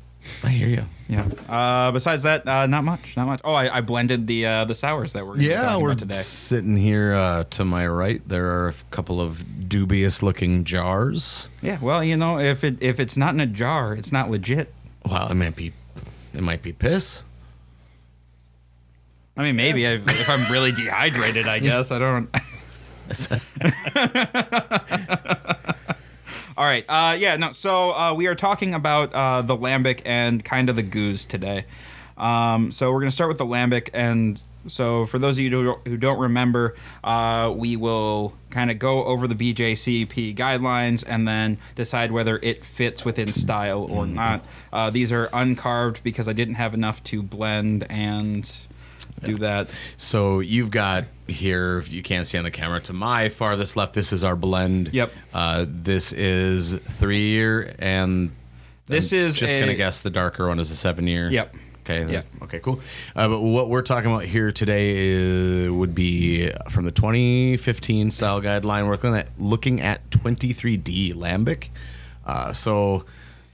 I 0.44 0.50
hear 0.50 0.68
you. 0.68 0.86
Yeah. 1.08 1.28
Uh, 1.50 1.92
besides 1.92 2.24
that, 2.24 2.48
uh, 2.48 2.68
not 2.68 2.84
much. 2.84 3.16
Not 3.18 3.26
much. 3.26 3.42
Oh, 3.44 3.54
I, 3.54 3.78
I 3.78 3.82
blended 3.82 4.28
the 4.28 4.46
uh, 4.46 4.66
the 4.66 4.76
sours 4.76 5.14
that 5.14 5.26
we're 5.26 5.36
gonna 5.38 5.48
Yeah, 5.48 5.62
talking 5.64 5.84
we're 5.84 5.90
about 5.92 6.00
today. 6.00 6.14
sitting 6.16 6.78
here 6.78 7.14
uh, 7.14 7.44
to 7.52 7.66
my 7.66 7.88
right. 7.88 8.22
There 8.28 8.46
are 8.48 8.70
a 8.70 8.74
couple 8.92 9.20
of 9.20 9.68
dubious-looking 9.68 10.64
jars. 10.64 11.50
Yeah. 11.62 11.80
Well, 11.82 12.04
you 12.04 12.18
know, 12.18 12.40
if 12.40 12.64
it 12.64 12.78
if 12.82 13.00
it's 13.00 13.18
not 13.18 13.34
in 13.34 13.40
a 13.40 13.48
jar, 13.48 13.94
it's 13.94 14.12
not 14.12 14.30
legit. 14.30 14.74
Well, 15.06 15.30
it 15.32 15.36
might 15.36 15.56
be. 15.56 15.74
It 16.34 16.42
might 16.44 16.62
be 16.62 16.72
piss. 16.72 17.24
I 19.36 19.44
mean, 19.44 19.56
maybe 19.56 19.88
I, 19.88 19.94
if 19.94 20.30
I'm 20.30 20.52
really 20.52 20.72
dehydrated, 20.72 21.48
I 21.48 21.60
guess 21.60 21.92
I 21.92 22.00
don't. 22.00 22.30
All 26.62 26.68
right. 26.68 26.86
Uh, 26.88 27.16
yeah. 27.18 27.38
No. 27.38 27.54
So 27.54 27.92
uh, 27.92 28.14
we 28.14 28.28
are 28.28 28.36
talking 28.36 28.76
about 28.76 29.12
uh, 29.16 29.42
the 29.42 29.58
lambic 29.58 30.02
and 30.06 30.46
kind 30.46 30.70
of 30.70 30.76
the 30.76 30.84
gueuze 30.84 31.28
today. 31.28 31.66
Um, 32.20 32.70
so 32.70 32.92
we're 32.92 33.00
gonna 33.00 33.10
start 33.10 33.30
with 33.30 33.40
the 33.40 33.48
lambic, 33.48 33.90
and 33.96 34.40
so 34.68 35.08
for 35.08 35.18
those 35.18 35.40
of 35.40 35.44
you 35.44 35.50
who 35.50 35.64
don't, 35.64 35.88
who 35.88 35.98
don't 35.98 36.20
remember, 36.20 36.76
uh, 37.04 37.52
we 37.56 37.76
will 37.76 38.36
kind 38.52 38.70
of 38.70 38.78
go 38.78 39.06
over 39.06 39.28
the 39.28 39.34
BJCP 39.34 40.36
guidelines 40.36 41.04
and 41.08 41.28
then 41.28 41.58
decide 41.74 42.12
whether 42.12 42.38
it 42.44 42.64
fits 42.64 43.04
within 43.04 43.30
style 43.30 43.82
or 43.82 44.06
not. 44.06 44.46
Uh, 44.72 44.92
these 44.92 45.12
are 45.12 45.30
uncarved 45.34 46.04
because 46.04 46.28
I 46.28 46.34
didn't 46.34 46.56
have 46.56 46.76
enough 46.76 47.04
to 47.06 47.24
blend 47.24 47.88
and 47.90 48.48
do 49.24 49.36
that. 49.38 49.70
So 49.98 50.40
you've 50.40 50.72
got 50.72 51.06
here. 51.28 51.78
If 51.80 51.92
you 51.92 52.02
can't 52.02 52.28
see 52.28 52.38
on 52.38 52.44
the 52.44 52.52
camera, 52.52 52.80
to 52.82 52.94
my 52.94 53.30
farthest 53.30 53.76
left, 53.76 53.94
this 53.94 54.12
is 54.14 54.24
our 54.24 54.36
blend. 54.36 54.90
Yep. 54.94 55.12
Uh, 55.34 55.66
this 55.68 56.12
is 56.14 56.76
three 56.76 57.30
year, 57.30 57.74
and 57.80 58.32
This 58.88 59.12
I'm 59.14 59.20
is 59.20 59.40
just 59.40 59.56
a- 59.56 59.60
gonna 59.60 59.76
guess 59.76 60.02
the 60.02 60.10
darker 60.10 60.48
one 60.48 60.60
is 60.60 60.72
a 60.72 60.76
seven 60.76 61.08
year. 61.08 61.30
Yep. 61.30 61.56
Okay. 61.84 62.12
Yep. 62.12 62.26
Okay. 62.44 62.60
Cool. 62.60 62.80
Uh, 63.16 63.28
but 63.28 63.40
what 63.40 63.68
we're 63.70 63.82
talking 63.82 64.12
about 64.12 64.26
here 64.26 64.52
today 64.52 64.94
is, 64.98 65.70
would 65.72 65.96
be 65.96 66.52
from 66.70 66.86
the 66.86 66.92
2015 66.92 68.12
style 68.12 68.40
guideline. 68.42 68.86
We're 68.86 68.92
looking 68.92 69.16
at 69.16 69.28
looking 69.40 69.82
at 69.82 70.10
23D 70.12 71.14
lambic. 71.16 71.70
Uh, 72.26 72.54
so. 72.54 73.06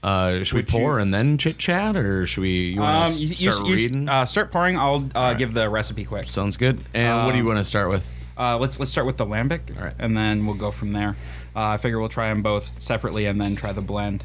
Uh, 0.02 0.44
should 0.44 0.56
we 0.56 0.62
pour 0.62 0.96
you- 0.96 1.02
and 1.02 1.12
then 1.12 1.38
chit 1.38 1.58
chat, 1.58 1.96
or 1.96 2.24
should 2.26 2.42
we? 2.42 2.68
You 2.70 2.80
want 2.80 3.06
Um, 3.10 3.12
to 3.16 3.22
you, 3.22 3.28
you- 3.28 3.50
start 3.50 3.68
reading? 3.68 4.08
uh, 4.08 4.24
start 4.26 4.52
pouring. 4.52 4.78
I'll 4.78 5.08
uh, 5.14 5.34
give 5.34 5.54
the 5.54 5.68
recipe 5.68 6.04
quick. 6.04 6.28
Sounds 6.28 6.56
good. 6.56 6.80
And 6.94 7.24
what 7.26 7.32
do 7.32 7.38
you 7.38 7.44
want 7.44 7.58
to 7.58 7.64
start 7.64 7.88
with? 7.88 8.08
Uh, 8.38 8.56
let's 8.58 8.78
let's 8.78 8.92
start 8.92 9.06
with 9.06 9.16
the 9.16 9.26
lambic, 9.26 9.76
All 9.76 9.84
right. 9.84 9.94
and 9.98 10.16
then 10.16 10.46
we'll 10.46 10.54
go 10.54 10.70
from 10.70 10.92
there. 10.92 11.16
Uh, 11.56 11.70
I 11.70 11.76
figure 11.78 11.98
we'll 11.98 12.08
try 12.08 12.28
them 12.28 12.42
both 12.42 12.70
separately 12.78 13.26
and 13.26 13.40
then 13.42 13.56
try 13.56 13.72
the 13.72 13.80
blend. 13.80 14.24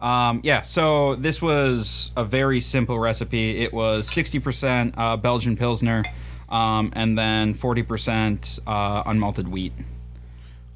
Um, 0.00 0.40
yeah, 0.42 0.62
so 0.62 1.14
this 1.14 1.40
was 1.40 2.10
a 2.16 2.24
very 2.24 2.58
simple 2.58 2.98
recipe. 2.98 3.58
It 3.62 3.72
was 3.72 4.08
60% 4.10 4.94
uh, 4.96 5.16
Belgian 5.16 5.56
Pilsner, 5.56 6.02
um, 6.48 6.90
and 6.96 7.16
then 7.16 7.54
40% 7.54 8.58
uh, 8.66 9.04
unmalted 9.04 9.46
wheat. 9.46 9.72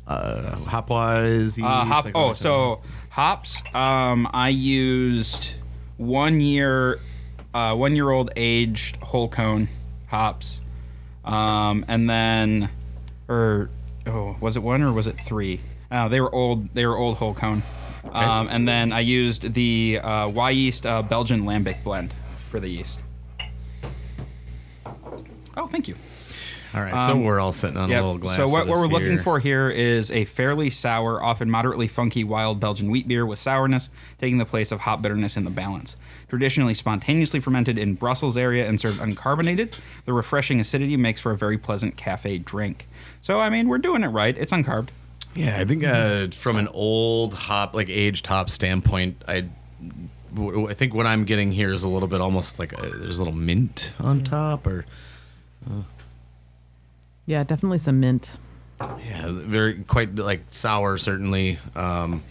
Uh, 0.06 0.54
hop 0.58 0.90
wise. 0.90 1.58
Uh, 1.58 1.84
hop, 1.84 2.06
oh, 2.14 2.32
so 2.34 2.82
hops. 3.16 3.62
Um, 3.74 4.28
I 4.34 4.50
used 4.50 5.54
one 5.96 6.42
year, 6.42 7.00
uh, 7.54 7.74
one 7.74 7.96
year 7.96 8.10
old 8.10 8.30
aged 8.36 8.96
whole 8.96 9.30
cone 9.30 9.68
hops, 10.08 10.60
um, 11.24 11.82
and 11.88 12.10
then 12.10 12.68
or 13.26 13.70
oh, 14.06 14.36
was 14.38 14.58
it 14.58 14.62
one 14.62 14.82
or 14.82 14.92
was 14.92 15.06
it 15.06 15.18
three? 15.18 15.60
Oh, 15.90 16.10
they 16.10 16.20
were 16.20 16.32
old. 16.32 16.74
They 16.74 16.84
were 16.84 16.98
old 16.98 17.16
whole 17.16 17.32
cone. 17.32 17.62
Um, 18.12 18.48
and 18.50 18.68
then 18.68 18.92
I 18.92 19.00
used 19.00 19.54
the 19.54 19.98
uh, 20.02 20.28
Wyeast 20.28 20.84
uh, 20.84 21.02
Belgian 21.02 21.42
lambic 21.42 21.82
blend 21.82 22.12
for 22.50 22.60
the 22.60 22.68
yeast. 22.68 23.00
Oh, 25.56 25.66
thank 25.66 25.88
you. 25.88 25.96
All 26.74 26.82
right, 26.82 27.02
so 27.06 27.12
um, 27.12 27.22
we're 27.24 27.40
all 27.40 27.52
sitting 27.52 27.76
on 27.76 27.88
Yep. 27.90 28.02
a 28.02 28.04
little 28.04 28.18
glass. 28.18 28.36
So 28.36 28.48
what, 28.48 28.66
what 28.66 28.78
we're 28.78 28.86
looking 28.86 29.18
for 29.18 29.38
here 29.38 29.70
is 29.70 30.10
a 30.10 30.24
fairly 30.26 30.68
sour, 30.70 31.22
often 31.22 31.50
moderately 31.50 31.88
funky 31.88 32.24
wild 32.24 32.60
Belgian 32.60 32.90
wheat 32.90 33.06
beer 33.08 33.24
with 33.24 33.38
sourness, 33.38 33.88
taking 34.18 34.38
the 34.38 34.44
place 34.44 34.70
of 34.72 34.80
hop 34.80 35.00
bitterness 35.02 35.36
in 35.36 35.44
the 35.44 35.50
balance. 35.50 35.96
Traditionally 36.28 36.74
spontaneously 36.74 37.38
fermented 37.40 37.78
in 37.78 37.94
Brussels 37.94 38.36
area 38.36 38.68
and 38.68 38.80
served 38.80 38.98
uncarbonated, 39.00 39.78
the 40.06 40.12
refreshing 40.12 40.58
acidity 40.60 40.96
makes 40.96 41.20
for 41.20 41.30
a 41.30 41.36
very 41.36 41.56
pleasant 41.56 41.96
cafe 41.96 42.38
drink. 42.38 42.88
So 43.20 43.40
I 43.40 43.48
mean, 43.48 43.68
we're 43.68 43.78
doing 43.78 44.02
it 44.02 44.08
right. 44.08 44.36
It's 44.36 44.52
uncarved. 44.52 44.90
Yeah, 45.34 45.58
I 45.60 45.64
think 45.64 45.84
uh, 45.84 46.28
from 46.28 46.56
an 46.56 46.66
old 46.68 47.34
hop, 47.34 47.74
like 47.74 47.88
aged 47.88 48.26
hop 48.26 48.50
standpoint, 48.50 49.22
I 49.28 49.48
I 50.38 50.74
think 50.74 50.92
what 50.94 51.06
I'm 51.06 51.24
getting 51.24 51.52
here 51.52 51.72
is 51.72 51.84
a 51.84 51.88
little 51.88 52.08
bit 52.08 52.20
almost 52.20 52.58
like 52.58 52.72
a, 52.72 52.88
there's 52.88 53.18
a 53.18 53.24
little 53.24 53.38
mint 53.38 53.92
on 54.00 54.22
top, 54.24 54.66
or 54.66 54.84
uh, 55.70 55.82
Yeah, 57.26 57.44
definitely 57.44 57.78
some 57.78 58.00
mint. 58.00 58.36
yeah, 58.80 59.30
very 59.30 59.82
quite 59.84 60.14
like 60.14 60.44
sour 60.48 60.96
certainly. 60.98 61.58
Um, 61.74 62.22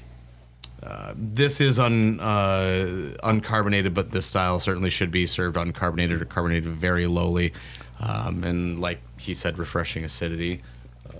uh, 0.81 1.13
this 1.15 1.59
is 1.59 1.79
un 1.79 2.19
uh, 2.19 3.15
uncarbonated, 3.23 3.93
but 3.93 4.11
this 4.11 4.25
style 4.25 4.59
certainly 4.59 4.89
should 4.89 5.11
be 5.11 5.25
served 5.25 5.57
uncarbonated 5.57 6.21
or 6.21 6.25
carbonated 6.25 6.65
very 6.65 7.07
lowly, 7.07 7.53
um, 7.99 8.43
and 8.43 8.79
like 8.79 8.99
he 9.19 9.33
said, 9.33 9.57
refreshing 9.57 10.03
acidity. 10.03 10.61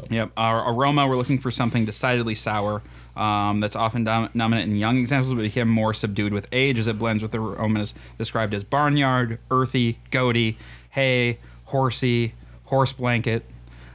Yep. 0.10 0.32
Our 0.38 0.72
aroma, 0.72 1.08
we're 1.08 1.16
looking 1.16 1.40
for 1.40 1.52
something 1.52 1.86
decidedly 1.86 2.36
sour. 2.36 2.84
Um, 3.16 3.60
that's 3.60 3.76
often 3.76 4.04
dom- 4.04 4.30
dominant 4.36 4.70
in 4.70 4.76
young 4.76 4.98
examples, 4.98 5.34
but 5.34 5.42
became 5.42 5.70
more 5.70 5.94
subdued 5.94 6.34
with 6.34 6.48
age 6.52 6.78
as 6.78 6.88
it 6.88 7.00
blends 7.00 7.24
with 7.24 7.32
the 7.32 7.40
aromas 7.40 7.94
described 8.18 8.54
as 8.54 8.64
barnyard, 8.64 9.40
earthy, 9.50 10.00
goaty, 10.12 10.58
hay, 10.92 11.40
horsey, 11.66 12.34
horse 12.66 12.94
blanket. 12.94 13.46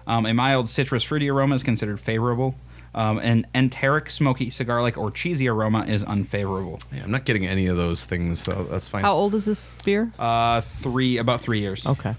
Um, 0.07 0.26
a 0.26 0.35
mild 0.35 0.69
citrus 0.69 1.02
fruity 1.02 1.28
aroma 1.30 1.54
is 1.54 1.62
considered 1.62 2.00
favorable. 2.00 2.54
Um, 2.92 3.19
an 3.21 3.47
enteric, 3.54 4.11
smoky, 4.11 4.50
cigar-like, 4.50 4.99
or 4.99 5.12
cheesy 5.12 5.47
aroma 5.49 5.85
is 5.87 6.02
unfavorable. 6.02 6.80
Yeah, 6.92 7.04
I'm 7.04 7.11
not 7.12 7.25
getting 7.25 7.47
any 7.47 7.66
of 7.69 7.76
those 7.76 8.04
things, 8.04 8.40
so 8.40 8.64
that's 8.64 8.88
fine. 8.88 9.02
How 9.02 9.14
old 9.14 9.35
is 9.37 9.45
this 9.45 9.76
beer? 9.85 10.11
Uh, 10.19 10.61
three, 10.61 11.16
about 11.16 11.40
three 11.40 11.61
years. 11.61 11.87
Okay. 11.87 12.14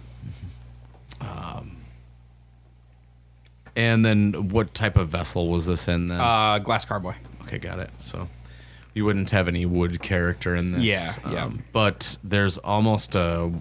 Um, 1.20 1.78
And 3.76 4.06
then, 4.06 4.50
what 4.50 4.74
type 4.74 4.96
of 4.98 5.10
vessel 5.10 5.48
was 5.50 5.66
this 5.66 5.88
in? 5.88 6.08
Then 6.08 6.20
Uh, 6.20 6.60
glass 6.60 6.86
carboy. 6.86 7.16
Okay, 7.44 7.58
got 7.58 7.80
it. 7.80 7.90
So 8.00 8.28
you 8.94 9.06
wouldn't 9.06 9.30
have 9.32 9.48
any 9.48 9.66
wood 9.66 10.02
character 10.02 10.56
in 10.56 10.72
this. 10.74 10.84
Yeah, 10.84 11.14
yeah. 11.32 11.50
But 11.72 12.18
there's 12.24 12.58
almost 12.60 13.16
a 13.16 13.52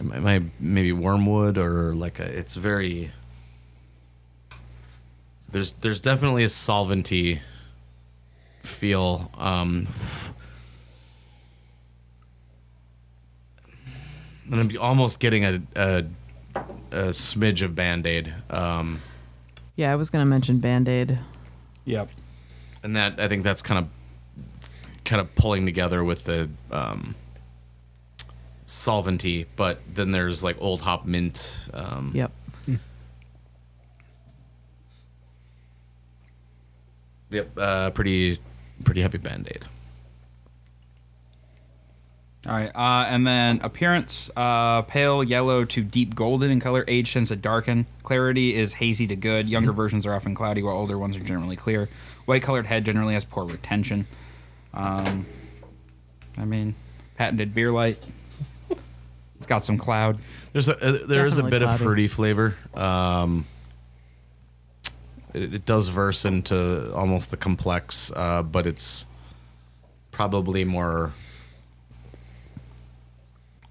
am 0.00 0.12
I- 0.12 0.16
am 0.16 0.26
I 0.26 0.42
maybe 0.60 0.92
wormwood 0.92 1.58
or 1.58 1.94
like 1.94 2.18
a 2.18 2.24
it's 2.24 2.54
very 2.54 3.12
there's 5.50 5.72
there's 5.72 6.00
definitely 6.00 6.44
a 6.44 6.48
solventy 6.48 7.40
feel. 8.62 9.30
Um 9.38 9.88
and 14.50 14.60
I'm 14.60 14.80
almost 14.80 15.20
getting 15.20 15.44
a 15.44 15.62
a, 15.74 16.04
a 16.92 17.04
smidge 17.10 17.62
of 17.62 17.74
band-aid. 17.74 18.34
Um 18.50 19.00
Yeah, 19.76 19.92
I 19.92 19.96
was 19.96 20.10
gonna 20.10 20.26
mention 20.26 20.58
Band 20.58 20.88
Aid. 20.88 21.18
Yep. 21.84 22.10
and 22.82 22.96
that 22.96 23.18
I 23.20 23.28
think 23.28 23.44
that's 23.44 23.62
kind 23.62 23.84
of 23.84 23.90
kind 25.04 25.20
of 25.20 25.32
pulling 25.36 25.64
together 25.66 26.02
with 26.02 26.24
the 26.24 26.48
um, 26.72 27.14
solventy, 28.66 29.46
but 29.56 29.80
then 29.92 30.10
there's 30.10 30.42
like 30.42 30.56
old 30.60 30.80
hop 30.82 31.04
mint. 31.06 31.68
Um, 31.72 32.12
Yep. 32.14 32.32
Yep. 37.30 37.58
Uh, 37.58 37.90
pretty 37.90 38.38
pretty 38.84 39.02
heavy 39.02 39.18
band 39.18 39.48
aid. 39.50 39.64
All 42.46 42.52
right, 42.52 42.70
uh, 42.76 43.06
and 43.08 43.26
then 43.26 43.58
appearance: 43.64 44.30
uh, 44.36 44.82
pale 44.82 45.24
yellow 45.24 45.64
to 45.64 45.82
deep 45.82 46.14
golden 46.14 46.52
in 46.52 46.60
color. 46.60 46.84
Age 46.86 47.12
tends 47.12 47.30
to 47.30 47.36
darken. 47.36 47.86
Clarity 48.04 48.54
is 48.54 48.74
hazy 48.74 49.08
to 49.08 49.16
good. 49.16 49.48
Younger 49.48 49.72
versions 49.72 50.06
are 50.06 50.14
often 50.14 50.36
cloudy, 50.36 50.62
while 50.62 50.76
older 50.76 50.96
ones 50.96 51.16
are 51.16 51.20
generally 51.20 51.56
clear. 51.56 51.88
White-colored 52.26 52.66
head 52.66 52.84
generally 52.84 53.14
has 53.14 53.24
poor 53.24 53.44
retention. 53.44 54.06
Um, 54.72 55.26
I 56.38 56.44
mean, 56.44 56.76
patented 57.16 57.52
beer 57.52 57.72
light. 57.72 57.98
It's 59.38 59.46
got 59.46 59.64
some 59.64 59.78
cloud. 59.78 60.18
There's 60.52 60.68
a 60.68 60.76
uh, 60.76 61.06
there 61.06 61.26
is 61.26 61.38
a 61.38 61.42
Definitely 61.42 61.50
bit 61.50 61.62
of 61.62 61.68
cloudy. 61.68 61.82
fruity 61.84 62.08
flavor. 62.08 62.56
Um, 62.74 63.46
it, 65.34 65.54
it 65.54 65.64
does 65.66 65.88
verse 65.88 66.24
into 66.24 66.92
almost 66.94 67.30
the 67.30 67.36
complex, 67.36 68.10
uh, 68.16 68.42
but 68.42 68.66
it's 68.66 69.04
probably 70.10 70.64
more 70.64 71.12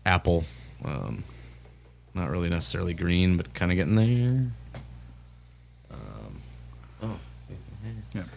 apple. 0.06 0.44
Um, 0.84 1.24
not 2.14 2.30
really 2.30 2.50
necessarily 2.50 2.94
green, 2.94 3.36
but 3.38 3.54
kind 3.54 3.72
of 3.72 3.76
getting 3.76 3.96
there. 3.96 4.52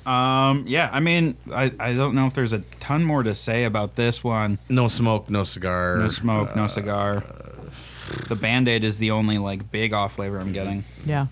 Um, 0.04 0.64
yeah, 0.66 0.90
I 0.92 1.00
mean, 1.00 1.36
I, 1.52 1.72
I 1.78 1.94
don't 1.94 2.14
know 2.14 2.26
if 2.26 2.34
there's 2.34 2.52
a 2.52 2.60
ton 2.80 3.04
more 3.04 3.22
to 3.22 3.34
say 3.34 3.64
about 3.64 3.96
this 3.96 4.24
one. 4.24 4.58
No 4.68 4.88
smoke, 4.88 5.30
no 5.30 5.44
cigar. 5.44 5.98
No 5.98 6.08
smoke, 6.08 6.56
no 6.56 6.64
uh, 6.64 6.68
cigar. 6.68 7.22
The 8.28 8.34
Band-Aid 8.36 8.84
is 8.84 8.98
the 8.98 9.10
only 9.10 9.38
like 9.38 9.70
big 9.70 9.92
off 9.92 10.14
flavor 10.14 10.38
I'm 10.40 10.52
getting. 10.52 10.84
Yeah. 11.04 11.26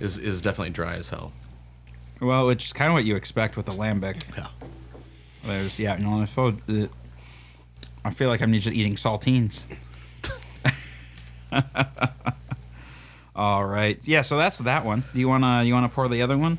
is 0.00 0.16
is 0.16 0.40
definitely 0.40 0.70
dry 0.70 0.94
as 0.94 1.10
hell. 1.10 1.32
Well, 2.20 2.46
which 2.46 2.66
is 2.66 2.72
kind 2.72 2.88
of 2.88 2.94
what 2.94 3.04
you 3.04 3.16
expect 3.16 3.56
with 3.56 3.68
a 3.68 3.72
lambic. 3.72 4.22
Yeah. 4.36 4.48
There's 5.44 5.78
yeah, 5.78 5.98
you 5.98 6.04
know, 6.04 6.22
I 6.22 6.26
feel, 6.26 6.56
uh, 6.68 6.86
I 8.04 8.10
feel 8.10 8.28
like 8.28 8.40
I'm 8.40 8.52
just 8.52 8.68
eating 8.68 8.94
saltines. 8.94 9.62
All 13.38 13.64
right, 13.64 14.00
yeah. 14.02 14.22
So 14.22 14.36
that's 14.36 14.58
that 14.58 14.84
one. 14.84 15.04
Do 15.14 15.20
you 15.20 15.28
wanna 15.28 15.62
you 15.62 15.72
wanna 15.72 15.88
pour 15.88 16.08
the 16.08 16.22
other 16.22 16.36
one? 16.36 16.58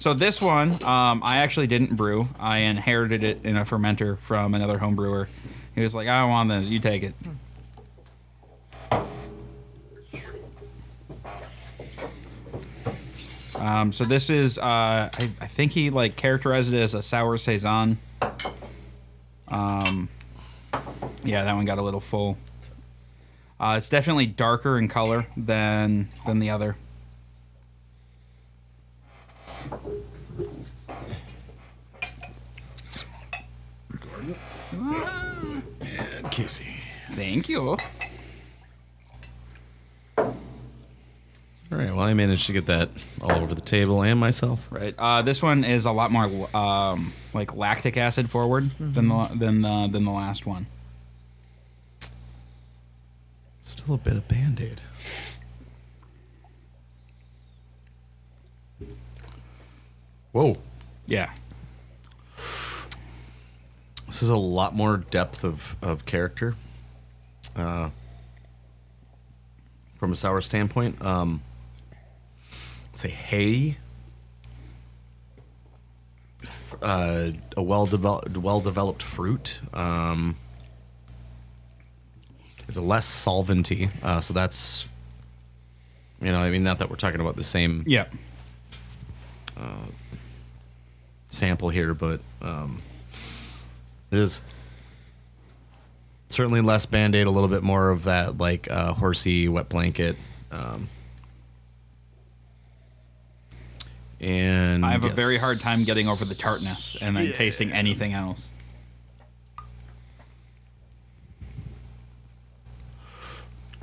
So 0.00 0.12
this 0.12 0.42
one, 0.42 0.72
um, 0.82 1.22
I 1.24 1.36
actually 1.36 1.68
didn't 1.68 1.94
brew. 1.94 2.30
I 2.36 2.58
inherited 2.58 3.22
it 3.22 3.44
in 3.44 3.56
a 3.56 3.64
fermenter 3.64 4.18
from 4.18 4.54
another 4.54 4.78
home 4.78 4.96
brewer. 4.96 5.28
He 5.76 5.82
was 5.82 5.94
like, 5.94 6.08
"I 6.08 6.18
don't 6.18 6.30
want 6.30 6.48
this. 6.48 6.66
You 6.66 6.80
take 6.80 7.04
it." 7.04 7.14
Um, 13.60 13.92
so 13.92 14.02
this 14.02 14.30
is, 14.30 14.58
uh, 14.58 14.64
I, 14.64 15.30
I 15.40 15.46
think 15.46 15.72
he 15.72 15.90
like 15.90 16.16
characterized 16.16 16.74
it 16.74 16.80
as 16.80 16.92
a 16.94 17.02
sour 17.02 17.38
saison. 17.38 17.98
Um, 19.46 20.08
yeah, 21.22 21.44
that 21.44 21.54
one 21.54 21.64
got 21.64 21.78
a 21.78 21.82
little 21.82 22.00
full. 22.00 22.36
Uh, 23.64 23.78
it's 23.78 23.88
definitely 23.88 24.26
darker 24.26 24.76
in 24.76 24.88
color 24.88 25.26
than 25.38 26.10
than 26.26 26.38
the 26.38 26.50
other. 26.50 26.76
Casey. 36.30 36.76
Thank 37.12 37.48
you. 37.48 37.78
All 40.18 40.34
right. 41.70 41.90
Well, 41.90 42.00
I 42.00 42.12
managed 42.12 42.44
to 42.48 42.52
get 42.52 42.66
that 42.66 42.90
all 43.22 43.36
over 43.36 43.54
the 43.54 43.62
table 43.62 44.02
and 44.02 44.20
myself. 44.20 44.68
Right. 44.70 44.94
Uh, 44.98 45.22
this 45.22 45.42
one 45.42 45.64
is 45.64 45.86
a 45.86 45.92
lot 45.92 46.10
more 46.10 46.54
um, 46.54 47.14
like 47.32 47.56
lactic 47.56 47.96
acid 47.96 48.28
forward 48.28 48.72
than 48.78 49.08
the 49.08 49.30
than 49.34 49.62
the 49.62 49.88
than 49.90 50.04
the 50.04 50.10
last 50.10 50.44
one. 50.44 50.66
Still 53.64 53.94
a 53.94 53.98
bit 53.98 54.12
of 54.12 54.28
band 54.28 54.60
aid. 54.60 54.80
Whoa. 60.32 60.58
Yeah. 61.06 61.32
This 64.06 64.22
is 64.22 64.28
a 64.28 64.36
lot 64.36 64.76
more 64.76 64.98
depth 64.98 65.44
of, 65.44 65.76
of 65.82 66.04
character. 66.04 66.54
Uh, 67.56 67.90
from 69.96 70.12
a 70.12 70.16
sour 70.16 70.42
standpoint. 70.42 71.02
Um, 71.02 71.40
say 72.94 73.08
hay. 73.08 73.78
Uh, 76.82 77.30
a 77.56 77.62
well 77.62 77.86
developed 77.86 78.36
well 78.36 78.60
developed 78.60 79.02
fruit. 79.02 79.60
Um, 79.72 80.36
it's 82.68 82.76
a 82.78 82.82
less 82.82 83.06
solventy, 83.06 83.90
uh, 84.02 84.20
so 84.20 84.32
that's 84.34 84.88
You 86.20 86.32
know, 86.32 86.38
I 86.38 86.48
mean, 86.50 86.62
not 86.64 86.78
that 86.78 86.88
we're 86.88 86.96
talking 86.96 87.20
about 87.20 87.36
the 87.36 87.44
same 87.44 87.84
Yeah. 87.86 88.06
sample 91.28 91.68
here, 91.68 91.92
but 91.94 92.20
um, 92.40 92.80
it 94.10 94.18
is 94.18 94.40
certainly 96.28 96.60
less 96.60 96.86
band 96.86 97.14
aid, 97.16 97.26
a 97.26 97.30
little 97.30 97.48
bit 97.48 97.62
more 97.62 97.90
of 97.90 98.04
that 98.04 98.38
like 98.38 98.70
uh, 98.70 98.92
horsey 98.94 99.48
wet 99.48 99.68
blanket. 99.68 100.16
Um, 100.52 100.88
and 104.20 104.86
I 104.86 104.92
have 104.92 105.04
a 105.04 105.08
very 105.08 105.36
hard 105.36 105.58
time 105.60 105.82
getting 105.84 106.08
over 106.08 106.24
the 106.24 106.34
tartness 106.36 106.96
and 107.02 107.16
then 107.16 107.30
tasting 107.32 107.72
anything 107.72 108.12
else. 108.14 108.50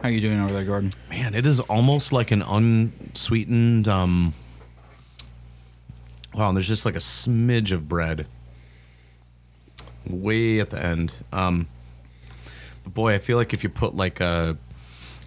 How 0.01 0.10
you 0.10 0.20
doing 0.20 0.41
over 0.41 0.51
there, 0.51 0.63
Gordon? 0.63 0.91
Man, 1.10 1.36
it 1.36 1.46
is 1.46 1.60
almost 1.60 2.12
like 2.12 2.31
an 2.31 2.41
unsweetened. 2.41 3.88
Um, 3.88 4.34
wow, 6.34 6.50
and 6.50 6.58
there's 6.58 6.67
just 6.67 6.86
like 6.86 6.96
a 6.96 7.00
smidge 7.00 7.72
of 7.72 7.88
bread 7.88 8.25
way 10.08 10.60
at 10.60 10.72
the 10.72 10.84
end. 10.84 11.13
Um, 11.31 11.67
but 12.84 12.96
boy, 12.96 13.13
I 13.13 13.20
feel 13.20 13.38
like 13.38 13.53
if 13.53 13.63
you 13.63 13.70
put 13.70 13.96
like 13.96 14.20
a 14.20 14.58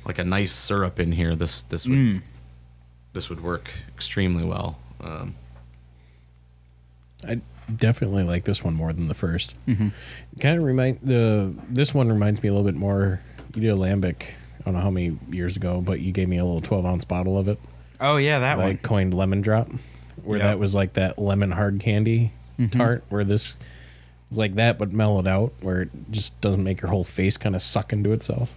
like 0.05 0.19
a 0.19 0.25
nice 0.25 0.53
syrup 0.53 0.99
in 0.99 1.13
here, 1.13 1.37
this 1.37 1.63
this 1.63 1.87
would 1.87 2.23
this 3.13 3.31
would 3.31 3.43
work 3.45 3.71
extremely 3.95 4.45
well. 4.45 4.79
Um, 5.01 5.37
I 7.27 7.41
definitely 7.75 8.25
like 8.25 8.45
this 8.45 8.65
one 8.65 8.75
more 8.75 8.93
than 8.93 9.09
the 9.09 9.15
1st 9.15 9.55
Mm-hmm. 9.69 9.89
Kind 10.41 10.59
of 10.59 10.65
remind 10.65 11.01
the 11.01 11.55
this 11.69 11.95
one 11.95 12.09
reminds 12.09 12.43
me 12.43 12.49
a 12.49 12.53
little 12.53 12.67
bit 12.67 12.75
more. 12.75 13.21
You 13.55 13.63
did 13.63 13.71
a 13.71 13.77
lambic. 13.77 14.33
I 14.65 14.71
don't 14.71 14.75
know 14.75 14.81
how 14.81 14.91
many 14.91 15.19
years 15.31 15.57
ago, 15.57 15.81
but 15.81 16.01
you 16.01 16.11
gave 16.13 16.29
me 16.29 16.39
a 16.39 16.45
little 16.45 16.61
twelve 16.61 16.87
ounce 16.87 17.05
bottle 17.05 17.39
of 17.39 17.49
it. 17.49 17.59
Oh 18.01 18.17
yeah, 18.17 18.39
that 18.39 18.59
I 18.59 18.65
one. 18.65 18.79
coined 18.79 19.15
lemon 19.15 19.41
drop, 19.43 19.69
where 20.23 20.39
Yep. 20.39 20.47
that 20.47 20.59
was 20.59 20.75
like 20.75 20.95
that 20.95 21.19
lemon 21.19 21.53
hard 21.53 21.81
candy 21.81 22.33
mm-hmm. 22.59 22.77
tart. 22.79 23.05
Where 23.09 23.25
this 23.25 23.57
is 24.31 24.39
like 24.39 24.55
that, 24.55 24.79
but 24.79 24.93
mellowed 24.93 25.27
out, 25.27 25.53
where 25.61 25.83
it 25.83 25.91
just 26.11 26.41
doesn't 26.41 26.65
make 26.65 26.81
your 26.81 26.91
whole 26.91 27.05
face 27.05 27.37
kind 27.37 27.55
of 27.55 27.63
suck 27.63 27.93
into 27.93 28.13
itself. 28.13 28.53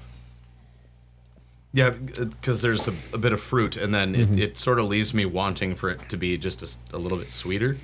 yeah, 1.74 1.88
uh, 2.20 2.26
because 2.26 2.62
there's 2.62 2.88
a, 2.88 2.94
a 3.14 3.18
bit 3.18 3.32
of 3.34 3.42
fruit, 3.42 3.78
and 3.78 3.94
then 3.94 4.16
it, 4.16 4.30
mm-hmm. 4.30 4.40
it 4.40 4.58
sort 4.58 4.80
of 4.80 4.86
leaves 4.86 5.14
me 5.14 5.26
wanting 5.26 5.76
for 5.76 5.90
it 5.90 6.08
to 6.10 6.18
be 6.18 6.38
just 6.38 6.80
a 6.94 6.98
little 6.98 7.18
bit 7.18 7.32
sweeter. 7.32 7.78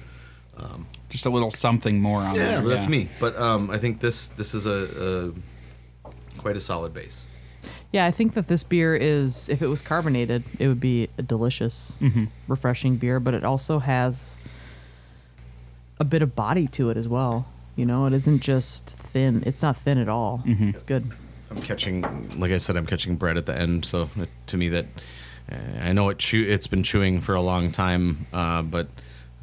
Um, 0.56 0.88
just 1.10 1.26
a 1.26 1.30
little 1.30 1.52
something 1.52 2.00
more 2.02 2.22
on 2.22 2.36
Yeah, 2.36 2.46
there. 2.46 2.62
but 2.62 2.70
that's 2.70 2.88
me. 2.88 3.10
But 3.20 3.38
um, 3.38 3.70
I 3.70 3.78
think 3.78 4.00
this 4.00 4.30
this 4.30 4.54
is 4.54 4.66
a, 4.66 5.34
a 6.06 6.38
quite 6.40 6.56
a 6.56 6.60
solid 6.60 6.94
base. 6.94 7.26
Yeah, 7.92 8.06
I 8.06 8.12
think 8.12 8.34
that 8.34 8.48
this 8.48 8.64
beer 8.64 8.96
is, 8.96 9.50
if 9.50 9.62
it 9.62 9.68
was 9.70 9.82
carbonated, 9.82 10.44
it 10.60 10.68
would 10.68 10.80
be 10.80 11.10
a 11.18 11.22
delicious, 11.22 11.98
refreshing 12.48 12.98
beer, 12.98 13.20
but 13.20 13.34
it 13.34 13.44
also 13.44 13.80
has 13.80 14.38
a 16.00 16.04
bit 16.04 16.22
of 16.22 16.36
body 16.36 16.68
to 16.68 16.90
it 16.90 16.98
as 16.98 17.08
well. 17.08 17.48
You 17.76 17.86
know, 17.86 18.06
it 18.06 18.14
isn't 18.14 18.40
just 18.42 18.90
thin. 18.90 19.44
It's 19.46 19.62
not 19.62 19.78
thin 19.78 19.98
at 19.98 20.10
all. 20.10 20.44
It's 20.46 20.84
good. 20.84 21.12
I'm 21.50 21.62
catching, 21.62 22.02
like 22.40 22.52
I 22.52 22.58
said, 22.58 22.76
I'm 22.76 22.86
catching 22.86 23.16
bread 23.16 23.38
at 23.38 23.46
the 23.46 23.56
end. 23.56 23.86
So 23.86 24.10
it, 24.16 24.30
to 24.48 24.58
me, 24.58 24.70
that 24.70 24.86
uh, 25.52 25.56
I 25.82 25.94
know 25.94 26.10
it 26.10 26.18
chew, 26.20 26.46
it's 26.48 26.68
been 26.68 26.84
chewing 26.84 27.22
for 27.22 27.36
a 27.36 27.42
long 27.42 27.72
time, 27.72 28.26
uh, 28.34 28.64
but 28.64 28.88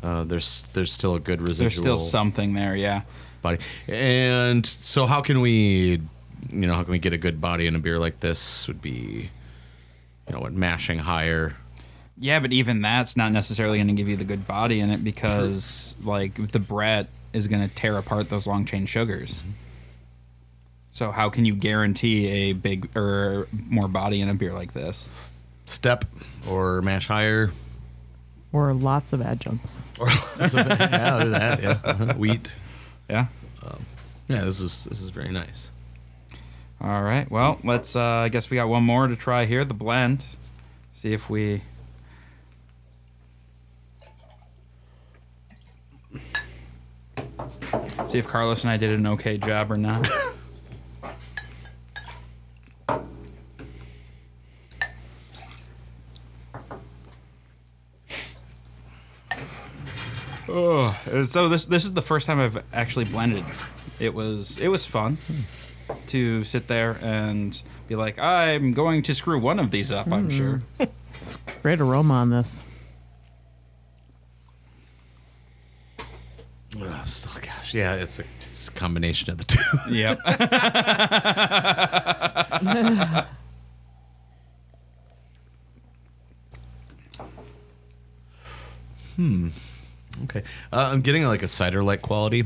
uh, 0.02 0.24
there's 0.24 0.62
there's 0.72 0.92
still 0.92 1.14
a 1.14 1.20
good 1.20 1.40
residual 1.40 1.68
There's 1.68 1.76
still 1.76 1.98
something 1.98 2.54
there, 2.54 2.74
yeah. 2.74 3.02
body. 3.42 3.58
And 3.86 4.66
so, 4.66 5.06
how 5.06 5.20
can 5.20 5.40
we, 5.40 6.00
you 6.48 6.66
know, 6.66 6.74
how 6.74 6.82
can 6.82 6.92
we 6.92 6.98
get 6.98 7.12
a 7.12 7.18
good 7.18 7.40
body 7.40 7.66
in 7.66 7.74
a 7.74 7.78
beer 7.78 7.98
like 7.98 8.20
this? 8.20 8.66
Would 8.68 8.80
be, 8.80 9.30
you 10.26 10.34
know, 10.34 10.40
what 10.40 10.52
mashing 10.52 11.00
higher. 11.00 11.56
Yeah, 12.18 12.40
but 12.40 12.52
even 12.52 12.82
that's 12.82 13.16
not 13.16 13.32
necessarily 13.32 13.78
going 13.78 13.88
to 13.88 13.94
give 13.94 14.08
you 14.08 14.16
the 14.16 14.24
good 14.24 14.46
body 14.46 14.80
in 14.80 14.90
it 14.90 15.02
because, 15.02 15.94
like, 16.02 16.34
the 16.52 16.58
Brett 16.58 17.08
is 17.32 17.46
going 17.46 17.66
to 17.66 17.74
tear 17.74 17.96
apart 17.96 18.28
those 18.28 18.46
long 18.46 18.64
chain 18.66 18.84
sugars. 18.86 19.38
Mm-hmm. 19.38 19.50
So 20.92 21.12
how 21.12 21.30
can 21.30 21.44
you 21.44 21.54
guarantee 21.54 22.26
a 22.26 22.52
big 22.52 22.94
or 22.96 23.48
more 23.52 23.88
body 23.88 24.20
in 24.20 24.28
a 24.28 24.34
beer 24.34 24.52
like 24.52 24.72
this? 24.72 25.08
Step 25.66 26.04
or 26.48 26.82
mash 26.82 27.06
higher. 27.06 27.52
Or 28.52 28.74
lots 28.74 29.12
of 29.12 29.22
adjuncts. 29.22 29.78
Or 30.00 30.08
yeah, 30.08 31.18
there's 31.18 31.30
that. 31.30 31.62
Yeah, 31.62 31.78
uh-huh. 31.84 32.14
wheat. 32.14 32.56
Yeah. 33.08 33.26
Um, 33.62 33.86
yeah, 34.28 34.44
this 34.44 34.60
is 34.60 34.84
this 34.84 35.00
is 35.00 35.10
very 35.10 35.30
nice. 35.30 35.70
All 36.82 37.02
right. 37.02 37.30
Well, 37.30 37.58
let's. 37.62 37.94
Uh, 37.94 38.00
I 38.00 38.28
guess 38.30 38.48
we 38.48 38.54
got 38.56 38.68
one 38.68 38.82
more 38.84 39.06
to 39.06 39.14
try 39.14 39.44
here. 39.44 39.64
The 39.64 39.74
blend. 39.74 40.24
See 40.94 41.12
if 41.12 41.28
we. 41.28 41.62
See 48.08 48.18
if 48.18 48.26
Carlos 48.26 48.62
and 48.64 48.70
I 48.70 48.76
did 48.78 48.98
an 48.98 49.06
okay 49.06 49.36
job 49.36 49.70
or 49.70 49.76
not. 49.76 50.08
Oh, 60.52 60.92
so 61.26 61.48
this 61.48 61.66
this 61.66 61.84
is 61.84 61.94
the 61.94 62.02
first 62.02 62.26
time 62.26 62.40
I've 62.40 62.60
actually 62.72 63.04
blended. 63.04 63.44
It 64.00 64.14
was 64.14 64.58
it 64.58 64.66
was 64.66 64.84
fun 64.84 65.18
to 66.10 66.44
sit 66.44 66.68
there 66.68 66.96
and 67.02 67.60
be 67.88 67.96
like, 67.96 68.18
I'm 68.18 68.72
going 68.72 69.02
to 69.02 69.14
screw 69.14 69.38
one 69.38 69.58
of 69.58 69.70
these 69.70 69.90
up. 69.90 70.10
I'm 70.10 70.30
sure. 70.30 70.60
Great 71.62 71.80
aroma 71.80 72.14
on 72.14 72.30
this. 72.30 72.62
Oh, 76.78 77.02
still, 77.04 77.32
gosh, 77.42 77.74
yeah, 77.74 77.94
it's 77.94 78.20
a, 78.20 78.24
it's 78.38 78.68
a 78.68 78.70
combination 78.70 79.30
of 79.32 79.38
the 79.38 79.44
two. 79.44 79.60
yep. 79.90 80.18
Hmm. 89.16 89.48
Okay, 90.24 90.42
uh, 90.72 90.90
I'm 90.92 91.02
getting 91.02 91.24
like 91.24 91.42
a 91.42 91.48
cider-like 91.48 92.00
quality 92.00 92.44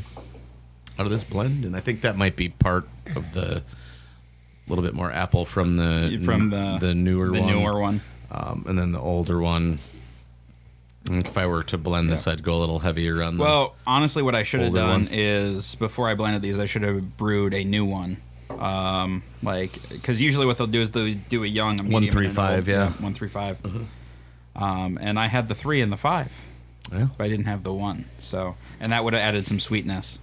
out 0.98 1.06
of 1.06 1.12
this 1.12 1.22
blend, 1.22 1.64
and 1.64 1.76
I 1.76 1.80
think 1.80 2.00
that 2.00 2.16
might 2.16 2.34
be 2.34 2.48
part 2.48 2.88
of 3.14 3.32
the 3.34 3.58
a 3.58 4.70
little 4.70 4.84
bit 4.84 4.94
more 4.94 5.12
apple 5.12 5.44
from 5.44 5.76
the 5.76 6.20
From 6.24 6.50
the 6.50 6.78
the 6.80 6.94
newer 6.94 7.26
the 7.30 7.40
one, 7.40 7.52
newer 7.52 7.80
one. 7.80 8.00
um, 8.30 8.64
and 8.66 8.78
then 8.78 8.92
the 8.92 9.00
older 9.00 9.38
one. 9.38 9.78
If 11.10 11.36
I 11.36 11.46
were 11.46 11.62
to 11.64 11.76
blend 11.76 12.10
this, 12.10 12.26
I'd 12.26 12.42
go 12.42 12.56
a 12.56 12.60
little 12.60 12.78
heavier 12.78 13.22
on 13.22 13.36
the. 13.36 13.42
Well, 13.42 13.74
honestly, 13.86 14.22
what 14.22 14.34
I 14.34 14.42
should 14.42 14.60
have 14.60 14.72
done 14.72 15.04
one. 15.04 15.08
is 15.12 15.74
before 15.74 16.08
I 16.08 16.14
blended 16.14 16.40
these, 16.40 16.58
I 16.58 16.64
should 16.64 16.80
have 16.80 17.18
brewed 17.18 17.52
a 17.52 17.62
new 17.62 17.84
one. 17.84 18.22
Um, 18.48 19.22
like, 19.42 19.86
because 19.90 20.22
usually 20.22 20.46
what 20.46 20.56
they'll 20.56 20.66
do 20.66 20.80
is 20.80 20.92
they'll 20.92 21.12
do 21.28 21.44
a 21.44 21.46
young, 21.46 21.78
a 21.78 21.82
medium, 21.82 22.02
an 22.18 22.34
135, 22.34 22.56
old. 22.56 22.66
yeah. 22.68 22.88
one 23.04 23.12
three 23.12 23.28
five. 23.28 23.60
Um, 24.56 24.98
and 25.00 25.18
I 25.18 25.26
had 25.26 25.48
the 25.48 25.54
three 25.54 25.82
and 25.82 25.92
the 25.92 25.96
five, 25.98 26.32
yeah. 26.90 27.08
but 27.18 27.24
I 27.24 27.28
didn't 27.28 27.46
have 27.46 27.64
the 27.64 27.72
one. 27.74 28.06
So, 28.16 28.56
and 28.80 28.92
that 28.92 29.04
would 29.04 29.12
have 29.12 29.22
added 29.22 29.46
some 29.46 29.60
sweetness. 29.60 30.20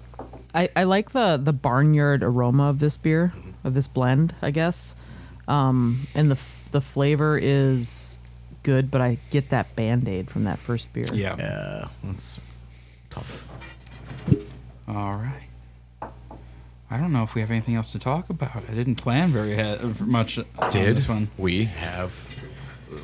I, 0.54 0.70
I 0.76 0.84
like 0.84 1.12
the 1.12 1.38
the 1.38 1.54
barnyard 1.54 2.24
aroma 2.24 2.70
of 2.70 2.80
this 2.80 2.98
beer, 2.98 3.34
of 3.64 3.74
this 3.74 3.88
blend, 3.88 4.36
I 4.42 4.52
guess. 4.52 4.96
Um, 5.48 6.08
and 6.16 6.30
the 6.30 6.36
f- 6.36 6.64
the 6.72 6.82
flavor 6.82 7.38
is 7.42 8.18
good, 8.64 8.92
but 8.92 9.02
I 9.02 9.18
get 9.32 9.50
that 9.50 9.76
band 9.76 10.08
aid 10.08 10.30
from 10.30 10.44
that 10.46 10.60
first 10.60 10.92
beer. 10.94 11.06
Yeah. 11.14 11.36
Yeah, 11.40 11.88
that's 12.04 12.40
tough. 13.10 13.48
All 14.88 15.14
right. 15.16 15.48
I 16.90 16.98
don't 16.98 17.14
know 17.14 17.24
if 17.24 17.36
we 17.36 17.42
have 17.42 17.52
anything 17.52 17.76
else 17.76 17.92
to 17.94 18.00
talk 18.00 18.30
about. 18.30 18.64
I 18.70 18.74
didn't 18.74 18.96
plan 18.96 19.30
very 19.30 19.56
he- 19.56 20.04
much 20.04 20.38
on 20.38 20.70
Did 20.70 20.98
this 20.98 21.08
one. 21.08 21.30
we 21.38 21.66
have? 21.66 22.28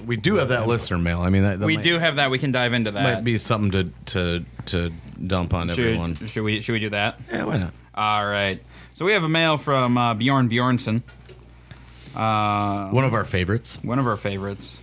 We 0.05 0.17
do 0.17 0.35
have 0.35 0.49
that 0.49 0.67
listener 0.67 0.97
mail. 0.97 1.21
I 1.21 1.29
mean, 1.29 1.43
that, 1.43 1.59
that 1.59 1.65
We 1.65 1.75
might, 1.77 1.83
do 1.83 1.97
have 1.97 2.17
that. 2.17 2.29
We 2.29 2.39
can 2.39 2.51
dive 2.51 2.73
into 2.73 2.91
that. 2.91 3.03
might 3.03 3.23
be 3.23 3.37
something 3.37 3.71
to 3.71 4.13
to 4.13 4.45
to 4.67 4.91
dump 5.25 5.53
on 5.53 5.69
everyone. 5.69 6.15
should, 6.15 6.29
should 6.29 6.43
we 6.43 6.61
should 6.61 6.73
we 6.73 6.79
do 6.79 6.89
that? 6.89 7.19
Yeah, 7.31 7.45
why 7.45 7.57
not? 7.57 7.73
All 7.95 8.25
right. 8.27 8.59
So 8.93 9.05
we 9.05 9.13
have 9.13 9.23
a 9.23 9.29
mail 9.29 9.57
from 9.57 9.97
uh, 9.97 10.13
Bjorn 10.13 10.49
Bjornson, 10.49 11.03
uh, 12.15 12.89
One 12.89 13.03
of 13.05 13.13
our 13.13 13.23
favorites. 13.25 13.79
one 13.81 13.99
of 13.99 14.07
our 14.07 14.17
favorites. 14.17 14.81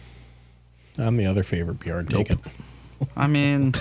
I'm 0.97 1.17
the 1.17 1.27
other 1.27 1.43
favorite 1.43 1.81
Bjorn. 1.81 2.07
Take 2.07 2.31
Nope. 2.31 2.47
it. 2.47 3.09
I 3.17 3.27
mean, 3.27 3.73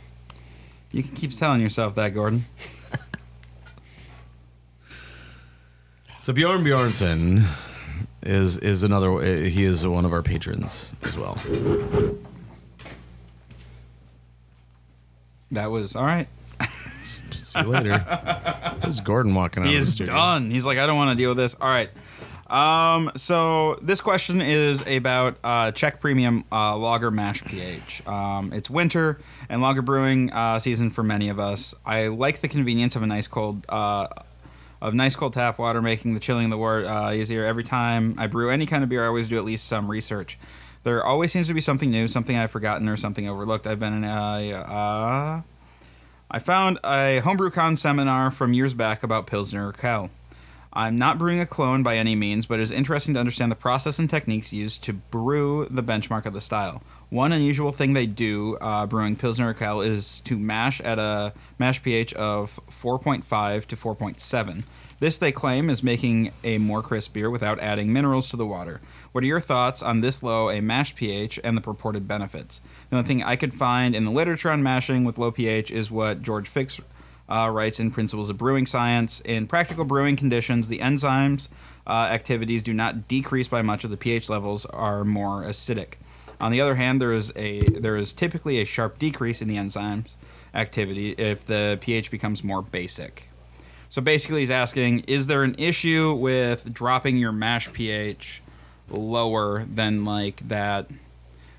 you 0.92 1.02
can 1.02 1.14
keep 1.16 1.32
telling 1.32 1.60
yourself 1.60 1.94
that, 1.96 2.14
Gordon. 2.14 2.46
So 6.18 6.32
Bjorn 6.32 6.62
Bjornson 6.62 7.46
is 8.28 8.56
is 8.58 8.84
another. 8.84 9.10
uh, 9.12 9.22
He 9.22 9.64
is 9.64 9.86
one 9.86 10.04
of 10.04 10.12
our 10.12 10.22
patrons 10.22 10.92
as 11.02 11.16
well. 11.16 11.38
That 15.50 15.70
was 15.70 15.96
all 15.96 16.04
right. 16.04 16.28
See 17.04 17.58
you 17.60 17.64
later. 17.66 18.04
There's 18.82 19.00
Gordon 19.00 19.34
walking 19.34 19.62
out 19.62 19.68
He 19.70 19.76
of 19.76 19.80
the 19.80 19.86
is 19.88 19.94
studio. 19.94 20.14
done. 20.14 20.50
He's 20.50 20.64
like, 20.66 20.78
I 20.78 20.86
don't 20.86 20.96
want 20.96 21.10
to 21.10 21.16
deal 21.16 21.30
with 21.30 21.38
this. 21.38 21.56
All 21.60 21.68
right. 21.68 21.88
Um, 22.48 23.10
so 23.16 23.78
this 23.82 24.00
question 24.00 24.40
is 24.40 24.86
about 24.86 25.36
uh, 25.44 25.70
Czech 25.72 26.00
Premium 26.00 26.44
uh, 26.52 26.76
Lager 26.76 27.10
Mash 27.10 27.42
pH. 27.44 28.06
Um, 28.06 28.52
it's 28.52 28.70
winter 28.70 29.20
and 29.48 29.60
lager 29.62 29.82
brewing 29.82 30.30
uh, 30.32 30.58
season 30.58 30.88
for 30.90 31.02
many 31.02 31.28
of 31.28 31.38
us. 31.38 31.74
I 31.84 32.08
like 32.08 32.40
the 32.40 32.48
convenience 32.48 32.96
of 32.96 33.02
a 33.02 33.06
nice 33.06 33.26
cold. 33.26 33.64
Uh, 33.68 34.08
of 34.80 34.94
nice 34.94 35.16
cold 35.16 35.32
tap 35.32 35.58
water, 35.58 35.82
making 35.82 36.14
the 36.14 36.20
chilling 36.20 36.46
of 36.46 36.50
the 36.50 36.58
wort 36.58 36.84
uh, 36.84 37.10
easier. 37.12 37.44
Every 37.44 37.64
time 37.64 38.14
I 38.18 38.26
brew 38.26 38.50
any 38.50 38.66
kind 38.66 38.82
of 38.82 38.88
beer, 38.88 39.04
I 39.04 39.08
always 39.08 39.28
do 39.28 39.36
at 39.36 39.44
least 39.44 39.66
some 39.66 39.90
research. 39.90 40.38
There 40.84 41.04
always 41.04 41.32
seems 41.32 41.48
to 41.48 41.54
be 41.54 41.60
something 41.60 41.90
new, 41.90 42.08
something 42.08 42.36
I've 42.36 42.50
forgotten, 42.50 42.88
or 42.88 42.96
something 42.96 43.28
overlooked. 43.28 43.66
I've 43.66 43.80
been 43.80 43.92
in 43.92 44.04
a. 44.04 44.52
Uh, 44.52 45.42
I 46.30 46.38
found 46.38 46.78
a 46.84 47.20
HomebrewCon 47.22 47.78
seminar 47.78 48.30
from 48.30 48.52
years 48.52 48.74
back 48.74 49.02
about 49.02 49.26
Pilsner 49.26 49.72
Urquell. 49.72 50.10
I'm 50.72 50.98
not 50.98 51.18
brewing 51.18 51.40
a 51.40 51.46
clone 51.46 51.82
by 51.82 51.96
any 51.96 52.14
means, 52.14 52.46
but 52.46 52.60
it 52.60 52.62
is 52.62 52.70
interesting 52.70 53.14
to 53.14 53.20
understand 53.20 53.50
the 53.50 53.56
process 53.56 53.98
and 53.98 54.08
techniques 54.08 54.52
used 54.52 54.84
to 54.84 54.92
brew 54.92 55.66
the 55.70 55.82
benchmark 55.82 56.26
of 56.26 56.34
the 56.34 56.40
style. 56.40 56.82
One 57.10 57.32
unusual 57.32 57.72
thing 57.72 57.94
they 57.94 58.04
do 58.04 58.58
uh, 58.60 58.84
brewing 58.84 59.16
Pilsner 59.16 59.54
Urquell 59.54 59.84
is 59.84 60.20
to 60.22 60.36
mash 60.36 60.78
at 60.82 60.98
a 60.98 61.32
mash 61.58 61.82
pH 61.82 62.12
of 62.12 62.60
4.5 62.70 63.64
to 63.64 63.76
4.7. 63.76 64.64
This, 65.00 65.16
they 65.16 65.32
claim, 65.32 65.70
is 65.70 65.82
making 65.82 66.32
a 66.44 66.58
more 66.58 66.82
crisp 66.82 67.14
beer 67.14 67.30
without 67.30 67.58
adding 67.60 67.94
minerals 67.94 68.28
to 68.28 68.36
the 68.36 68.44
water. 68.44 68.82
What 69.12 69.24
are 69.24 69.28
your 69.28 69.40
thoughts 69.40 69.82
on 69.82 70.02
this 70.02 70.22
low 70.22 70.50
a 70.50 70.60
mash 70.60 70.94
pH 70.94 71.40
and 71.42 71.56
the 71.56 71.62
purported 71.62 72.06
benefits? 72.06 72.60
The 72.90 72.96
only 72.96 73.08
thing 73.08 73.22
I 73.22 73.36
could 73.36 73.54
find 73.54 73.96
in 73.96 74.04
the 74.04 74.10
literature 74.10 74.50
on 74.50 74.62
mashing 74.62 75.04
with 75.04 75.16
low 75.16 75.30
pH 75.30 75.70
is 75.70 75.90
what 75.90 76.20
George 76.20 76.46
Fix 76.46 76.78
uh, 77.30 77.48
writes 77.50 77.80
in 77.80 77.90
Principles 77.90 78.28
of 78.28 78.36
Brewing 78.36 78.66
Science. 78.66 79.20
In 79.20 79.46
practical 79.46 79.86
brewing 79.86 80.16
conditions, 80.16 80.68
the 80.68 80.80
enzymes 80.80 81.48
uh, 81.86 82.08
activities 82.10 82.62
do 82.62 82.74
not 82.74 83.08
decrease 83.08 83.48
by 83.48 83.62
much 83.62 83.82
of 83.82 83.88
the 83.88 83.96
pH 83.96 84.28
levels 84.28 84.66
are 84.66 85.04
more 85.04 85.42
acidic. 85.42 85.94
On 86.40 86.52
the 86.52 86.60
other 86.60 86.76
hand, 86.76 87.00
there 87.00 87.12
is 87.12 87.32
a 87.36 87.62
there 87.64 87.96
is 87.96 88.12
typically 88.12 88.60
a 88.60 88.64
sharp 88.64 88.98
decrease 88.98 89.42
in 89.42 89.48
the 89.48 89.56
enzymes 89.56 90.14
activity 90.54 91.10
if 91.12 91.44
the 91.46 91.78
pH 91.80 92.10
becomes 92.10 92.42
more 92.44 92.62
basic. 92.62 93.28
So 93.90 94.00
basically, 94.02 94.40
he's 94.40 94.50
asking: 94.50 95.00
Is 95.00 95.26
there 95.26 95.42
an 95.42 95.54
issue 95.58 96.12
with 96.14 96.72
dropping 96.72 97.16
your 97.16 97.32
mash 97.32 97.72
pH 97.72 98.42
lower 98.88 99.64
than 99.64 100.04
like 100.04 100.46
that? 100.48 100.88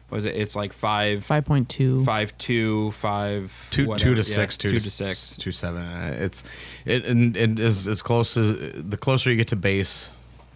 Was 0.09 0.25
it? 0.25 0.35
It's 0.35 0.55
like 0.55 0.73
five, 0.73 1.23
Five 1.25 1.45
point 1.45 1.69
two. 1.69 2.03
five 2.03 2.35
two, 2.37 2.91
five 2.93 3.53
two 3.69 3.87
whatever. 3.87 4.09
two 4.09 4.15
to 4.15 4.29
Yeah, 4.29 4.35
six, 4.35 4.57
two, 4.57 4.69
two 4.71 4.79
to 4.79 4.83
to 4.85 4.89
six. 4.89 5.35
two 5.37 5.51
seven. 5.51 5.83
It's 6.13 6.43
it 6.85 7.05
and, 7.05 7.35
and 7.37 7.59
as 7.59 7.87
as 7.87 8.01
close 8.01 8.35
as 8.37 8.57
the 8.83 8.97
closer 8.97 9.29
you 9.29 9.35
get 9.35 9.49
to 9.49 9.55
base, 9.55 10.09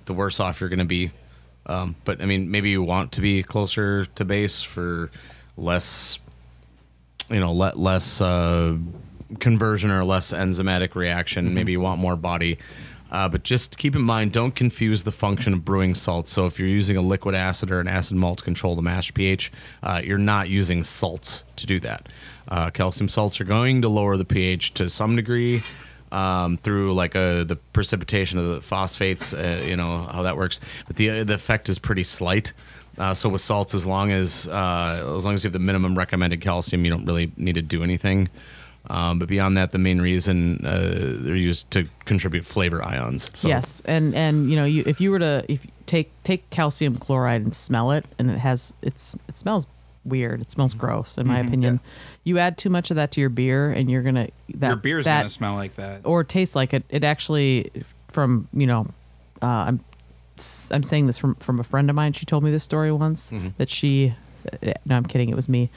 the 0.05 0.13
worse 0.13 0.39
off 0.39 0.59
you're 0.59 0.69
going 0.69 0.79
to 0.79 0.86
be. 0.86 1.12
Um, 1.65 1.95
but 2.04 2.21
I 2.21 2.26
mean, 2.26 2.52
maybe 2.52 2.69
you 2.69 2.84
want 2.84 3.12
to 3.13 3.21
be 3.21 3.43
closer 3.43 4.06
to 4.06 4.26
base 4.26 4.62
for 4.62 5.10
less, 5.58 6.19
you 7.30 7.39
know, 7.39 7.54
let 7.54 7.78
less 7.78 8.21
uh, 8.21 8.78
conversion 9.39 9.91
or 9.91 10.04
less 10.04 10.34
enzymatic 10.34 10.95
reaction. 10.95 11.54
Maybe 11.54 11.71
you 11.71 11.80
want 11.80 11.99
more 11.99 12.15
body. 12.15 12.58
Uh, 13.12 13.30
but 13.30 13.43
just 13.43 13.78
keep 13.78 13.95
in 13.95 14.02
mind, 14.02 14.32
don't 14.32 14.56
confuse 14.56 15.04
the 15.04 15.12
function 15.12 15.54
of 15.54 15.63
brewing 15.63 15.93
salts. 15.93 16.32
So 16.32 16.47
if 16.47 16.58
you're 16.58 16.67
using 16.67 16.97
a 16.97 17.02
liquid 17.02 17.36
acid 17.36 17.69
or 17.69 17.80
an 17.80 17.88
acid 17.88 18.17
malt 18.17 18.39
to 18.39 18.43
control 18.43 18.76
the 18.76 18.82
mash 18.82 19.13
pH, 19.13 19.52
uh, 19.84 20.02
you're 20.04 20.17
not 20.17 20.49
using 20.49 20.84
salts 20.84 21.43
to 21.58 21.67
do 21.67 21.80
that. 21.82 22.10
Uh, 22.47 22.71
calcium 22.71 23.08
salts 23.08 23.39
are 23.39 23.45
going 23.45 23.84
to 23.84 23.88
lower 23.88 24.17
the 24.17 24.26
pH 24.26 24.73
to 24.73 24.89
some 24.89 25.15
degree 25.15 25.62
um, 26.13 26.58
through 26.58 26.93
like 26.93 27.15
a, 27.15 27.43
the 27.43 27.56
precipitation 27.56 28.39
of 28.39 28.45
the 28.45 28.62
phosphates. 28.62 29.34
Uh, 29.34 29.63
you 29.65 29.76
know 29.76 30.04
how 30.04 30.21
that 30.21 30.38
works, 30.38 30.60
but 30.88 30.95
the 30.95 31.23
the 31.23 31.34
effect 31.34 31.67
is 31.69 31.80
pretty 31.80 32.04
slight. 32.04 32.54
Uh, 32.97 33.13
so 33.13 33.28
with 33.28 33.41
salts, 33.41 33.73
as 33.73 33.86
long 33.86 34.12
as 34.12 34.47
uh, 34.47 35.15
as 35.17 35.26
long 35.26 35.34
as 35.34 35.43
you 35.43 35.47
have 35.47 35.54
the 35.54 35.60
minimum 35.60 35.97
recommended 35.97 36.41
calcium, 36.41 36.86
you 36.86 36.91
don't 36.91 37.06
really 37.06 37.32
need 37.36 37.56
to 37.56 37.62
do 37.62 37.84
anything. 37.84 38.30
Um, 38.89 39.17
but 39.17 39.30
beyond 39.30 39.56
that, 39.58 39.71
the 39.71 39.80
main 39.80 40.02
reason 40.02 40.63
uh, 40.65 41.15
they're 41.19 41.36
used 41.36 41.71
to 41.71 41.88
contribute 42.06 42.45
flavor 42.45 42.84
ions. 42.84 43.32
So 43.34 43.47
Yes, 43.47 43.82
and 43.86 44.13
and 44.13 44.49
you 44.49 44.56
know, 44.56 44.65
you 44.65 44.84
if 44.86 45.02
you 45.02 45.10
were 45.10 45.19
to 45.19 45.45
if 45.47 45.65
take 45.86 46.12
take 46.23 46.49
calcium 46.49 46.97
chloride 46.97 47.41
and 47.41 47.56
smell 47.56 47.91
it, 47.91 48.06
and 48.19 48.30
it 48.30 48.39
has 48.39 48.73
it's 48.82 49.15
it 49.28 49.36
smells 49.36 49.67
weird. 50.05 50.41
It 50.41 50.51
smells 50.51 50.73
gross, 50.73 51.17
in 51.17 51.27
my 51.27 51.39
opinion. 51.39 51.79
You 52.23 52.37
add 52.39 52.57
too 52.57 52.69
much 52.69 52.89
of 52.91 52.95
that 52.95 53.11
to 53.11 53.21
your 53.21 53.29
beer, 53.29 53.71
and 53.71 53.89
you're 53.89 54.01
gonna 54.03 54.29
that 54.55 54.67
Your 54.67 54.75
beer's 54.75 55.05
that 55.05 55.19
gonna 55.19 55.29
smell 55.29 55.55
like 55.55 55.75
that. 55.75 56.01
or 56.03 56.23
taste 56.23 56.55
like 56.55 56.73
it. 56.73 56.83
It 56.89 57.03
actually 57.03 57.71
from 58.11 58.47
you 58.53 58.67
know, 58.67 58.87
uh, 59.41 59.45
I'm 59.45 59.79
I'm 60.71 60.83
saying 60.83 61.07
this 61.07 61.17
from 61.17 61.35
from 61.35 61.59
a 61.59 61.63
friend 61.63 61.89
of 61.89 61.95
mine. 61.95 62.13
She 62.13 62.25
told 62.25 62.43
me 62.43 62.51
this 62.51 62.63
story 62.63 62.91
once 62.91 63.31
that 63.57 63.69
she. 63.69 64.15
No, 64.85 64.97
I'm 64.97 65.05
kidding. 65.05 65.29
It 65.29 65.37
was 65.37 65.47
me. 65.47 65.69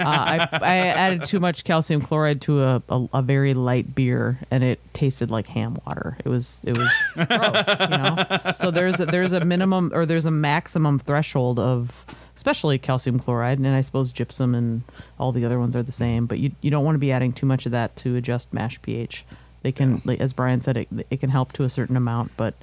Uh, 0.00 0.04
I, 0.04 0.48
I 0.50 0.76
added 0.88 1.26
too 1.26 1.38
much 1.38 1.62
calcium 1.62 2.00
chloride 2.00 2.40
to 2.42 2.60
a, 2.60 2.82
a, 2.88 3.06
a 3.14 3.22
very 3.22 3.54
light 3.54 3.94
beer, 3.94 4.40
and 4.50 4.64
it 4.64 4.80
tasted 4.94 5.30
like 5.30 5.46
ham 5.46 5.78
water. 5.86 6.16
It 6.24 6.28
was 6.28 6.60
it 6.64 6.76
was 6.76 6.88
gross, 7.14 7.68
you 7.80 7.86
know. 7.88 8.52
So 8.56 8.72
there's 8.72 8.98
a, 8.98 9.06
there's 9.06 9.32
a 9.32 9.44
minimum 9.44 9.92
or 9.94 10.06
there's 10.06 10.26
a 10.26 10.30
maximum 10.32 10.98
threshold 10.98 11.60
of 11.60 11.92
especially 12.40 12.78
calcium 12.78 13.20
chloride, 13.20 13.58
and 13.58 13.68
I 13.68 13.82
suppose 13.82 14.12
gypsum 14.12 14.54
and 14.54 14.82
all 15.18 15.30
the 15.30 15.44
other 15.44 15.60
ones 15.60 15.76
are 15.76 15.82
the 15.82 15.92
same. 15.92 16.24
But 16.24 16.38
you 16.38 16.52
you 16.62 16.70
don't 16.70 16.86
want 16.86 16.94
to 16.94 16.98
be 16.98 17.12
adding 17.12 17.34
too 17.34 17.44
much 17.44 17.66
of 17.66 17.72
that 17.72 17.96
to 17.96 18.16
adjust 18.16 18.54
mash 18.54 18.80
pH. 18.80 19.26
They 19.62 19.72
can, 19.72 20.00
like, 20.06 20.20
as 20.22 20.32
Brian 20.32 20.62
said, 20.62 20.78
it, 20.78 20.88
it 21.10 21.20
can 21.20 21.28
help 21.28 21.52
to 21.52 21.64
a 21.64 21.68
certain 21.68 21.94
amount, 21.98 22.32
but 22.38 22.54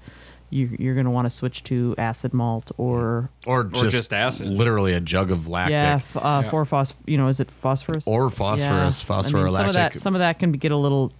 you, 0.50 0.76
you're 0.80 0.96
going 0.96 1.06
to 1.06 1.12
want 1.12 1.28
to 1.28 1.30
switch 1.30 1.63
to 1.66 1.94
acid 1.96 2.34
malt 2.34 2.72
or 2.78 3.30
or 3.46 3.66
just, 3.66 3.92
just 3.92 4.13
acid. 4.13 4.48
literally 4.48 4.94
a 4.94 5.00
jug 5.00 5.30
of 5.30 5.48
lactic. 5.48 5.74
yeah, 5.74 5.96
f- 5.96 6.18
uh, 6.18 6.42
four 6.50 6.66
phos. 6.66 6.96
You 7.06 7.20
know, 7.20 7.28
is 7.28 7.40
it 7.40 7.52
phosphorus 7.52 8.08
Or 8.08 8.32
phosphorus, 8.32 9.08
I 9.12 9.32
mean, 9.32 9.52
some 9.52 9.68
of 9.68 9.74
that 9.76 10.00
some 10.00 10.16
of 10.16 10.20
that 10.20 10.40
can 10.40 10.54
get 10.54 10.72
a 10.72 10.78
little 10.78 11.12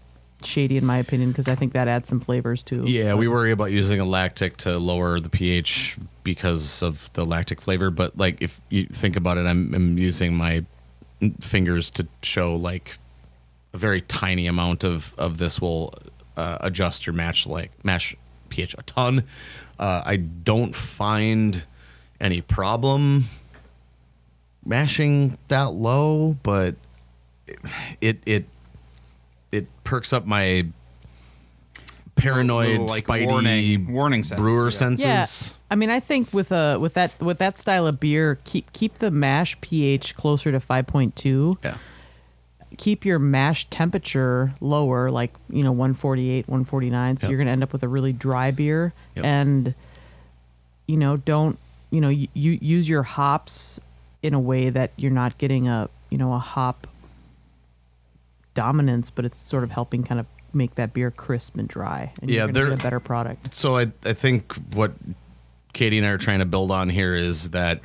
shady 0.44 0.78
in 0.78 0.86
my 0.86 0.98
opinion 0.98 1.32
because 1.32 1.48
I 1.48 1.56
think 1.56 1.74
that 1.74 1.88
adds 1.88 2.10
some 2.10 2.20
flavors 2.20 2.64
too. 2.64 2.84
Yeah, 2.86 3.16
we 3.16 3.28
worry 3.28 3.52
about 3.52 3.72
using 3.72 4.00
a 4.00 4.06
lactic 4.06 4.58
to 4.58 4.78
lower 4.78 5.20
the 5.20 5.30
pH 5.30 5.98
because 6.24 6.84
of 6.84 7.12
the 7.14 7.26
lactic 7.26 7.62
flavor. 7.62 7.90
But 7.90 8.18
like, 8.18 8.42
if 8.42 8.62
you 8.70 8.86
think 8.86 9.16
about 9.16 9.38
it, 9.38 9.46
I'm, 9.46 9.74
I'm 9.74 9.98
using 9.98 10.36
my 10.36 10.66
fingers 11.40 11.90
to 11.92 12.08
show 12.22 12.56
like 12.56 13.00
a 13.74 13.78
very 13.78 14.02
tiny 14.02 14.48
amount 14.48 14.84
of 14.84 15.14
of 15.18 15.38
this 15.38 15.60
will 15.60 15.94
uh, 16.36 16.58
adjust 16.62 17.08
your 17.08 17.14
match 17.14 17.48
like 17.48 17.72
mash 17.84 18.16
pH 18.50 18.76
a 18.78 18.84
ton. 18.84 19.24
Uh, 19.80 20.02
I 20.06 20.18
don't 20.18 20.76
find 20.76 21.64
any 22.20 22.42
problem 22.42 23.26
mashing 24.66 25.38
that 25.48 25.74
low, 25.74 26.38
but 26.44 26.76
it 28.02 28.20
it 28.26 28.46
it 29.52 29.68
perks 29.84 30.12
up 30.14 30.26
my 30.26 30.66
paranoid, 32.16 32.68
Little, 32.70 32.86
like, 32.88 33.06
spidey 33.06 33.28
warning- 33.28 33.92
warning 33.94 34.24
sense, 34.24 34.40
brewer 34.40 34.66
yeah. 34.66 34.70
senses. 34.72 35.06
Yeah, 35.06 35.58
I 35.72 35.76
mean, 35.76 35.90
I 35.90 36.00
think 36.00 36.34
with 36.34 36.52
a 36.52 36.78
with 36.80 36.94
that 36.96 37.20
with 37.22 37.38
that 37.40 37.58
style 37.58 37.86
of 37.86 38.00
beer, 38.00 38.38
keep 38.44 38.72
keep 38.74 38.96
the 39.00 39.12
mash 39.12 39.60
pH 39.62 40.16
closer 40.16 40.52
to 40.52 40.60
five 40.60 40.88
point 40.88 41.16
two. 41.16 41.58
Yeah. 41.64 41.78
Keep 42.78 43.06
your 43.06 43.18
mash 43.20 43.68
temperature 43.70 44.54
lower, 44.62 45.10
like 45.10 45.34
you 45.50 45.64
know, 45.64 45.72
one 45.72 45.94
forty 45.94 46.30
eight, 46.32 46.48
one 46.48 46.66
forty 46.66 46.90
nine. 46.90 47.18
So 47.18 47.26
Yep. 47.28 47.32
you're 47.32 47.38
gonna 47.40 47.52
end 47.52 47.64
up 47.64 47.72
with 47.72 47.84
a 47.84 47.88
really 47.88 48.14
dry 48.14 48.52
beer, 48.52 48.94
Yep. 49.16 49.26
and 49.26 49.76
you 50.88 50.98
know, 50.98 51.18
don't 51.18 51.58
you 51.92 52.02
know, 52.02 52.10
you, 52.10 52.28
you 52.34 52.58
use 52.62 52.90
your 52.90 53.04
hops 53.04 53.80
in 54.22 54.34
a 54.34 54.40
way 54.40 54.70
that 54.70 54.92
you're 54.98 55.12
not 55.12 55.38
getting 55.38 55.68
a 55.68 55.88
you 56.10 56.18
know 56.18 56.34
a 56.34 56.40
hop 56.40 56.88
dominance, 58.62 59.12
but 59.12 59.24
it's 59.26 59.38
sort 59.38 59.64
of 59.64 59.70
helping 59.72 60.04
kind 60.04 60.20
of 60.20 60.26
make 60.54 60.74
that 60.76 60.94
beer 60.94 61.12
crisp 61.12 61.58
and 61.58 61.68
dry, 61.68 62.12
and 62.22 62.30
Yeah, 62.32 62.38
you're 62.38 62.48
gonna 62.48 62.54
there- 62.54 62.70
get 62.72 62.80
a 62.80 62.84
better 62.84 63.00
product. 63.00 63.54
So 63.54 63.78
I 63.78 63.92
I 64.04 64.14
think 64.14 64.54
what 64.74 64.94
Katie 65.74 65.98
and 66.00 66.08
I 66.08 66.10
are 66.10 66.18
trying 66.18 66.40
to 66.40 66.46
build 66.46 66.72
on 66.72 66.90
here 66.90 67.14
is 67.14 67.52
that 67.52 67.82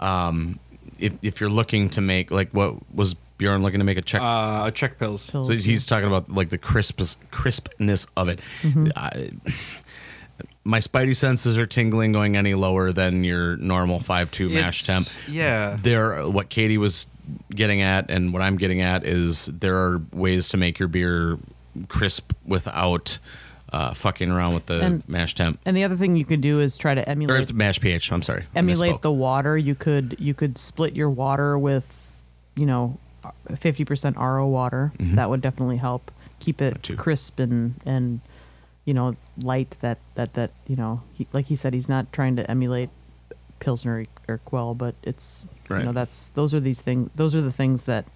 um, 0.00 0.58
if 0.98 1.12
if 1.22 1.40
you're 1.40 1.50
looking 1.50 1.90
to 1.90 2.00
make 2.00 2.30
like 2.30 2.50
what 2.52 2.74
was 2.94 3.14
Bjorn 3.36 3.62
looking 3.62 3.78
to 3.80 3.84
make 3.84 3.98
a 3.98 4.02
Czech 4.02 4.20
Uh, 4.22 4.70
Czech 4.70 4.98
Pils. 4.98 5.30
Pils. 5.30 5.46
So 5.46 5.52
he's 5.54 5.86
talking 5.86 6.08
about 6.08 6.28
like 6.30 6.48
the 6.48 6.58
crisp 6.58 7.00
crispness 7.30 8.06
of 8.16 8.28
it. 8.28 8.40
Mm-hmm. 8.62 8.88
I, 8.96 9.30
my 10.64 10.80
spidey 10.80 11.14
senses 11.16 11.56
are 11.56 11.66
tingling 11.66 12.12
going 12.12 12.36
any 12.36 12.54
lower 12.54 12.92
than 12.92 13.24
your 13.24 13.56
normal 13.58 14.00
five 14.00 14.30
two 14.30 14.48
mash 14.48 14.84
temp. 14.84 15.06
It's- 15.06 15.18
Yeah. 15.28 15.76
There, 15.80 16.28
what 16.28 16.48
Katie 16.48 16.78
was 16.78 17.06
getting 17.50 17.80
at, 17.82 18.10
and 18.10 18.32
what 18.32 18.42
I'm 18.42 18.56
getting 18.56 18.80
at 18.80 19.04
is 19.04 19.46
there 19.46 19.76
are 19.76 20.00
ways 20.12 20.48
to 20.50 20.56
make 20.56 20.78
your 20.78 20.88
beer 20.88 21.38
crisp 21.88 22.32
without 22.44 23.18
uh, 23.72 23.92
fucking 23.92 24.30
around 24.30 24.54
with 24.54 24.66
the 24.66 24.80
And- 24.80 25.08
mash 25.08 25.34
temp 25.34 25.60
And 25.66 25.76
the 25.76 25.84
other 25.84 25.96
thing 25.96 26.16
you 26.16 26.24
could 26.24 26.40
do 26.40 26.58
is 26.60 26.76
try 26.78 26.94
to 26.94 27.02
or 27.02 27.08
emulate 27.08 27.52
mash 27.52 27.80
pH. 27.80 28.10
I'm 28.12 28.22
sorry, 28.22 28.46
emulate 28.56 29.02
the 29.02 29.12
water. 29.12 29.56
You 29.58 29.74
could 29.74 30.16
you 30.18 30.32
could 30.34 30.56
split 30.58 30.96
your 30.96 31.10
water 31.10 31.58
with, 31.58 32.22
you 32.56 32.64
know, 32.66 32.98
fifty 33.56 33.84
percent 33.84 34.16
RO 34.16 34.46
water. 34.46 34.92
That 34.98 35.28
would 35.28 35.40
definitely 35.42 35.76
help 35.76 36.10
keep 36.40 36.62
it 36.62 36.82
Mm-hmm. 36.82 36.96
crisp 36.96 37.38
and 37.40 37.74
and 37.84 38.20
you 38.86 38.94
know, 38.94 39.16
light 39.36 39.76
that 39.82 39.98
that 40.14 40.32
that 40.32 40.50
you 40.66 40.74
know, 40.76 41.02
he, 41.12 41.26
like 41.34 41.46
he 41.46 41.56
said, 41.56 41.74
he's 41.74 41.90
not 41.90 42.10
trying 42.10 42.36
to 42.36 42.50
emulate 42.50 42.88
Pilsner 43.60 44.06
Urquell, 44.28 44.78
but 44.78 44.94
it's 45.02 45.44
Right. 45.68 45.80
you 45.80 45.86
know 45.86 45.92
that's 45.92 46.28
those 46.30 46.54
are 46.54 46.60
these 46.60 46.80
things 46.80 47.10
those 47.14 47.36
are 47.36 47.42
the 47.42 47.52
things 47.52 47.84
that 47.84 48.06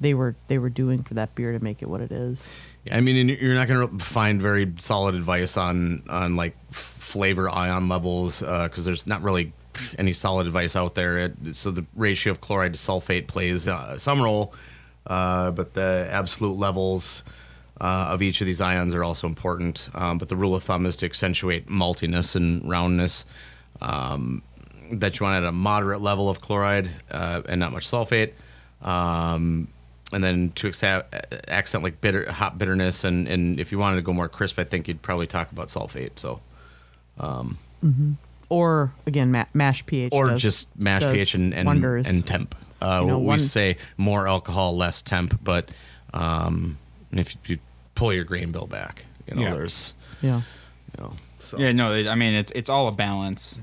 they 0.00 0.14
were 0.14 0.36
they 0.48 0.58
were 0.58 0.70
doing 0.70 1.02
for 1.02 1.14
that 1.14 1.34
beer 1.34 1.52
to 1.52 1.62
make 1.62 1.82
it 1.82 1.88
what 1.88 2.00
it 2.00 2.12
is. 2.12 2.48
Yeah, 2.84 2.96
I 2.96 3.00
mean, 3.00 3.16
and 3.16 3.30
you're 3.40 3.54
not 3.54 3.68
going 3.68 3.98
to 3.98 4.04
find 4.04 4.40
very 4.40 4.72
solid 4.78 5.14
advice 5.14 5.56
on 5.56 6.02
on 6.08 6.36
like 6.36 6.56
flavor 6.72 7.48
ion 7.48 7.88
levels 7.88 8.40
because 8.40 8.84
there's 8.84 9.06
not 9.06 9.22
really 9.22 9.52
any 9.98 10.12
solid 10.12 10.46
advice 10.46 10.76
out 10.76 10.94
there. 10.94 11.18
It, 11.18 11.56
so 11.56 11.70
the 11.70 11.86
ratio 11.94 12.32
of 12.32 12.40
chloride 12.40 12.74
to 12.74 12.78
sulfate 12.78 13.26
plays 13.26 13.68
uh, 13.68 13.98
some 13.98 14.20
role, 14.22 14.54
uh, 15.06 15.50
but 15.50 15.74
the 15.74 16.08
absolute 16.10 16.56
levels 16.56 17.22
uh, 17.80 18.08
of 18.10 18.22
each 18.22 18.40
of 18.40 18.46
these 18.46 18.60
ions 18.60 18.94
are 18.94 19.04
also 19.04 19.26
important. 19.26 19.88
Um, 19.94 20.18
but 20.18 20.28
the 20.28 20.36
rule 20.36 20.54
of 20.54 20.64
thumb 20.64 20.86
is 20.86 20.96
to 20.98 21.06
accentuate 21.06 21.66
maltiness 21.66 22.34
and 22.36 22.68
roundness. 22.68 23.24
Um, 23.80 24.42
that 24.92 25.18
you 25.20 25.24
want 25.24 25.42
at 25.44 25.48
a 25.48 25.52
moderate 25.52 26.00
level 26.00 26.28
of 26.30 26.40
chloride 26.40 26.90
uh, 27.10 27.42
and 27.48 27.60
not 27.60 27.72
much 27.72 27.86
sulfate. 27.86 28.32
Um, 28.82 29.68
and 30.12 30.24
then 30.24 30.52
to 30.56 30.68
accent 31.48 31.84
like 31.84 32.00
bitter, 32.00 32.30
hot 32.32 32.56
bitterness, 32.58 33.04
and, 33.04 33.28
and 33.28 33.60
if 33.60 33.70
you 33.72 33.78
wanted 33.78 33.96
to 33.96 34.02
go 34.02 34.12
more 34.12 34.28
crisp, 34.28 34.58
I 34.58 34.64
think 34.64 34.88
you'd 34.88 35.02
probably 35.02 35.26
talk 35.26 35.52
about 35.52 35.68
sulfate. 35.68 36.18
So, 36.18 36.40
Or 38.48 38.92
again, 39.06 39.30
ma- 39.30 39.44
mash 39.52 39.84
pH. 39.84 40.12
or 40.12 40.30
does- 40.30 40.42
just 40.42 40.78
mash 40.78 41.02
pH 41.02 41.34
and 41.34 41.52
and, 41.52 41.66
wonders. 41.66 42.06
and 42.06 42.26
temp. 42.26 42.54
Uh, 42.80 43.00
You 43.02 43.08
know, 43.08 43.18
we 43.18 43.26
one- 43.26 43.38
say 43.40 43.76
more 43.96 44.26
alcohol, 44.26 44.76
less 44.76 45.02
temp, 45.02 45.38
but 45.44 45.70
um, 46.14 46.78
if 47.12 47.36
you 47.46 47.58
pull 47.94 48.12
your 48.14 48.24
grain 48.24 48.50
bill 48.52 48.66
back, 48.66 49.04
you 49.28 49.34
know, 49.36 49.42
Yeah. 49.42 49.52
there's, 49.52 49.92
yeah. 50.22 50.40
you 50.96 51.02
know, 51.04 51.12
so 51.40 51.58
Yeah, 51.58 51.72
no, 51.72 51.92
I 51.92 52.14
mean 52.14 52.32
it's 52.34 52.52
it's 52.52 52.70
all 52.70 52.88
a 52.88 52.92
balance, 52.92 53.58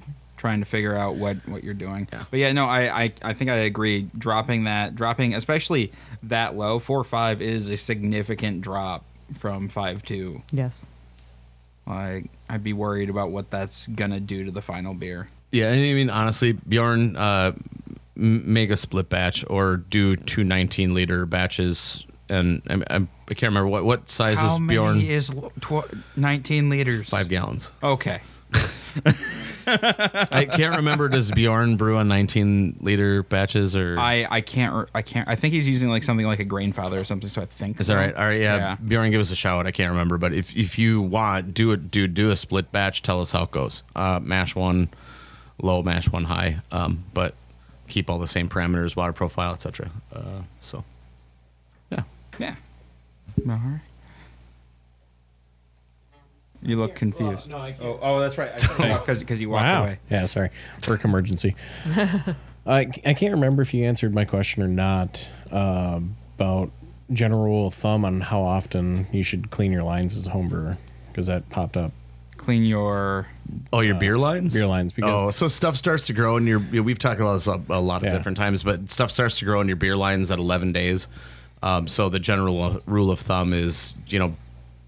trying 0.45 0.59
to 0.59 0.65
figure 0.65 0.95
out 0.95 1.15
what 1.15 1.37
what 1.49 1.63
you're 1.63 1.73
doing. 1.73 2.07
Yeah. 2.13 2.23
But 2.29 2.39
yeah, 2.39 2.51
no, 2.51 2.65
I, 2.65 3.03
I 3.05 3.13
I 3.23 3.33
think 3.33 3.49
I 3.49 3.55
agree. 3.55 4.09
Dropping 4.15 4.65
that, 4.65 4.95
dropping 4.95 5.33
especially 5.33 5.91
that 6.21 6.55
low, 6.55 6.77
four 6.77 7.03
five 7.03 7.41
is 7.41 7.67
a 7.67 7.77
significant 7.77 8.61
drop 8.61 9.03
from 9.33 9.69
five 9.69 10.03
two. 10.03 10.43
Yes. 10.51 10.85
Like 11.87 12.29
I'd 12.47 12.63
be 12.63 12.73
worried 12.73 13.09
about 13.09 13.31
what 13.31 13.49
that's 13.49 13.87
gonna 13.87 14.19
do 14.19 14.43
to 14.43 14.51
the 14.51 14.61
final 14.61 14.93
beer. 14.93 15.29
Yeah, 15.51 15.71
and 15.71 15.79
I 15.81 15.93
mean 15.93 16.11
honestly, 16.11 16.51
Bjorn, 16.51 17.15
uh, 17.17 17.53
m- 18.15 18.53
make 18.53 18.69
a 18.69 18.77
split 18.77 19.09
batch 19.09 19.43
or 19.49 19.77
do 19.77 20.15
two 20.15 20.43
19 20.43 20.93
liter 20.93 21.25
batches. 21.25 22.05
And 22.29 22.61
I'm, 22.69 22.83
I'm, 22.89 23.07
I 23.29 23.33
can't 23.33 23.49
remember 23.49 23.67
what 23.69 23.83
what 23.83 24.09
size 24.11 24.37
How 24.37 24.53
is 24.53 24.59
many 24.59 24.75
Bjorn. 24.77 25.01
is 25.01 25.33
tw- 25.61 25.89
nineteen 26.15 26.69
liters? 26.69 27.09
Five 27.09 27.29
gallons. 27.29 27.71
Okay. 27.81 28.21
I 29.67 30.47
can't 30.51 30.75
remember. 30.77 31.09
Does 31.09 31.31
Bjorn 31.31 31.77
brew 31.77 31.97
on 31.97 32.07
19 32.07 32.77
liter 32.81 33.23
batches 33.23 33.75
or? 33.75 33.97
I 33.99 34.27
I 34.29 34.41
can't 34.41 34.89
I 34.93 35.01
can't 35.01 35.27
I 35.27 35.35
think 35.35 35.53
he's 35.53 35.67
using 35.67 35.89
like 35.89 36.03
something 36.03 36.25
like 36.25 36.39
a 36.39 36.45
Grainfather 36.45 36.99
or 36.99 37.03
something. 37.03 37.29
So 37.29 37.41
I 37.41 37.45
think 37.45 37.79
is 37.79 37.87
so. 37.87 37.93
that 37.93 37.99
right? 37.99 38.15
All 38.15 38.25
right, 38.25 38.39
yeah. 38.39 38.57
Yeah. 38.57 38.75
Bjorn, 38.75 39.11
give 39.11 39.21
us 39.21 39.31
a 39.31 39.35
shout. 39.35 39.65
I 39.67 39.71
can't 39.71 39.91
remember, 39.91 40.17
but 40.17 40.33
if 40.33 40.55
if 40.55 40.77
you 40.77 41.01
want, 41.01 41.53
do 41.53 41.71
it. 41.71 41.91
Do 41.91 42.07
do 42.07 42.31
a 42.31 42.35
split 42.35 42.71
batch. 42.71 43.01
Tell 43.01 43.21
us 43.21 43.31
how 43.31 43.43
it 43.43 43.51
goes. 43.51 43.83
Uh, 43.95 44.19
mash 44.21 44.55
one 44.55 44.89
low, 45.61 45.81
mash 45.83 46.11
one 46.11 46.25
high. 46.25 46.59
Um, 46.71 47.05
but 47.13 47.35
keep 47.87 48.09
all 48.09 48.19
the 48.19 48.27
same 48.27 48.49
parameters, 48.49 48.95
water 48.95 49.13
profile, 49.13 49.53
etc. 49.53 49.91
Uh, 50.11 50.41
so 50.59 50.83
yeah. 51.91 52.03
Yeah. 52.39 52.55
All 53.47 53.55
right. 53.55 53.81
You 56.65 56.77
look 56.77 56.95
confused. 56.95 57.49
no, 57.49 57.57
I 57.57 57.71
can't. 57.73 57.83
Oh, 57.83 57.99
oh, 58.01 58.19
that's 58.19 58.37
right. 58.37 58.53
Because 58.55 59.19
because 59.19 59.39
you 59.39 59.49
walked 59.49 59.63
wow. 59.65 59.83
away. 59.83 59.99
Yeah, 60.09 60.25
sorry. 60.25 60.49
Work 60.87 61.05
emergency. 61.05 61.55
I, 62.67 62.87
I 63.05 63.13
can't 63.13 63.33
remember 63.33 63.61
if 63.61 63.73
you 63.73 63.85
answered 63.85 64.13
my 64.13 64.25
question 64.25 64.63
or 64.63 64.67
not 64.67 65.29
uh, 65.51 65.99
about 66.37 66.71
general 67.13 67.43
rule 67.43 67.67
of 67.67 67.75
thumb 67.75 68.03
on 68.03 68.21
how 68.21 68.41
often 68.41 69.05
you 69.11 69.21
should 69.21 69.51
clean 69.51 69.71
your 69.71 69.83
lines 69.83 70.17
as 70.17 70.25
a 70.25 70.31
home 70.31 70.49
brewer 70.49 70.77
because 71.11 71.27
that 71.27 71.47
popped 71.49 71.77
up. 71.77 71.91
Clean 72.37 72.63
your. 72.65 73.27
Oh, 73.71 73.79
your 73.81 73.95
beer 73.95 74.17
lines? 74.17 74.53
beer 74.53 74.65
lines, 74.65 74.91
because- 74.91 75.09
oh, 75.09 75.31
so 75.31 75.47
stuff 75.47 75.77
starts 75.77 76.07
to 76.07 76.13
grow 76.13 76.37
in 76.37 76.47
your. 76.47 76.59
We've 76.59 76.99
talked 76.99 77.21
about 77.21 77.35
this 77.35 77.47
a, 77.47 77.61
a 77.69 77.79
lot 77.79 78.01
of 78.01 78.07
Yeah. 78.07 78.17
different 78.17 78.37
times, 78.37 78.63
but 78.63 78.89
stuff 78.89 79.11
starts 79.11 79.39
to 79.39 79.45
grow 79.45 79.61
in 79.61 79.67
your 79.67 79.77
beer 79.77 79.95
lines 79.95 80.31
at 80.31 80.39
11 80.39 80.71
days. 80.73 81.07
Um, 81.63 81.87
so 81.87 82.09
the 82.09 82.19
general 82.19 82.81
rule 82.85 83.09
of 83.09 83.19
thumb 83.19 83.53
is, 83.53 83.95
you 84.07 84.19
know, 84.19 84.35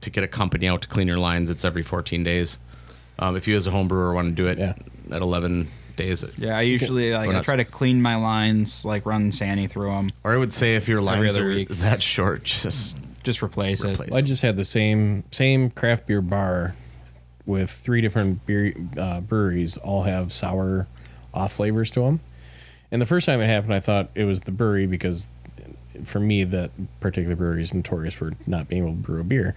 to 0.01 0.09
get 0.09 0.23
a 0.23 0.27
company 0.27 0.67
out 0.67 0.81
to 0.83 0.87
clean 0.87 1.07
your 1.07 1.17
lines, 1.19 1.49
it's 1.49 1.65
every 1.65 1.83
14 1.83 2.23
days. 2.23 2.57
Um, 3.19 3.35
if 3.35 3.47
you 3.47 3.55
as 3.55 3.65
a 3.67 3.71
home 3.71 3.87
brewer 3.87 4.13
want 4.13 4.29
to 4.29 4.35
do 4.35 4.47
it 4.47 4.57
Yeah. 4.59 4.73
at 5.11 5.21
11 5.21 5.67
days, 5.95 6.23
Yeah, 6.37 6.55
I 6.57 6.61
usually 6.61 7.11
like 7.13 7.29
I 7.29 7.41
try 7.41 7.55
to 7.55 7.65
clean 7.65 8.01
my 8.01 8.15
lines, 8.15 8.85
like 8.85 9.05
run 9.05 9.31
Sani 9.31 9.65
through 9.67 9.89
them, 9.89 10.11
or 10.23 10.33
I 10.33 10.37
would 10.37 10.53
say 10.53 10.75
if 10.75 10.87
your 10.87 11.01
lines 11.01 11.35
are 11.37 11.47
week. 11.47 11.69
that 11.69 12.03
short, 12.03 12.43
just 12.43 12.97
just 13.23 13.41
replace, 13.41 13.83
replace. 13.83 14.09
it. 14.09 14.15
I 14.15 14.21
just 14.21 14.41
had 14.43 14.55
the 14.57 14.63
same 14.65 15.23
same 15.31 15.71
craft 15.71 16.05
beer 16.05 16.21
bar 16.21 16.75
with 17.47 17.71
three 17.71 18.01
different 18.01 18.45
beer 18.45 18.73
uh, 18.97 19.21
breweries, 19.21 19.77
all 19.77 20.03
have 20.03 20.31
sour 20.31 20.85
off 21.33 21.53
flavors 21.53 21.89
to 21.91 22.01
them. 22.01 22.19
And 22.91 23.01
the 23.01 23.05
first 23.07 23.25
time 23.25 23.41
it 23.41 23.47
happened, 23.47 23.73
I 23.73 23.79
thought 23.79 24.09
it 24.15 24.25
was 24.25 24.41
the 24.41 24.51
brewery 24.51 24.85
because 24.85 25.31
for 26.03 26.19
me, 26.19 26.43
that 26.43 26.69
particular 26.99 27.35
brewery 27.35 27.63
is 27.63 27.73
notorious 27.73 28.13
for 28.13 28.33
not 28.45 28.67
being 28.67 28.83
able 28.83 28.93
to 28.93 29.01
brew 29.01 29.19
a 29.21 29.23
beer. 29.23 29.55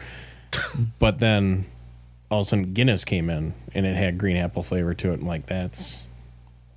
But 0.98 1.18
then 1.20 1.66
all 2.30 2.40
of 2.40 2.46
a 2.46 2.48
sudden 2.48 2.72
Guinness 2.74 3.04
came 3.04 3.28
in 3.30 3.54
and 3.74 3.86
it 3.86 3.96
had 3.96 4.18
green 4.18 4.36
apple 4.36 4.62
flavor 4.62 4.94
to 4.94 5.10
it. 5.12 5.14
And 5.20 5.26
like, 5.26 5.46
that's 5.46 5.98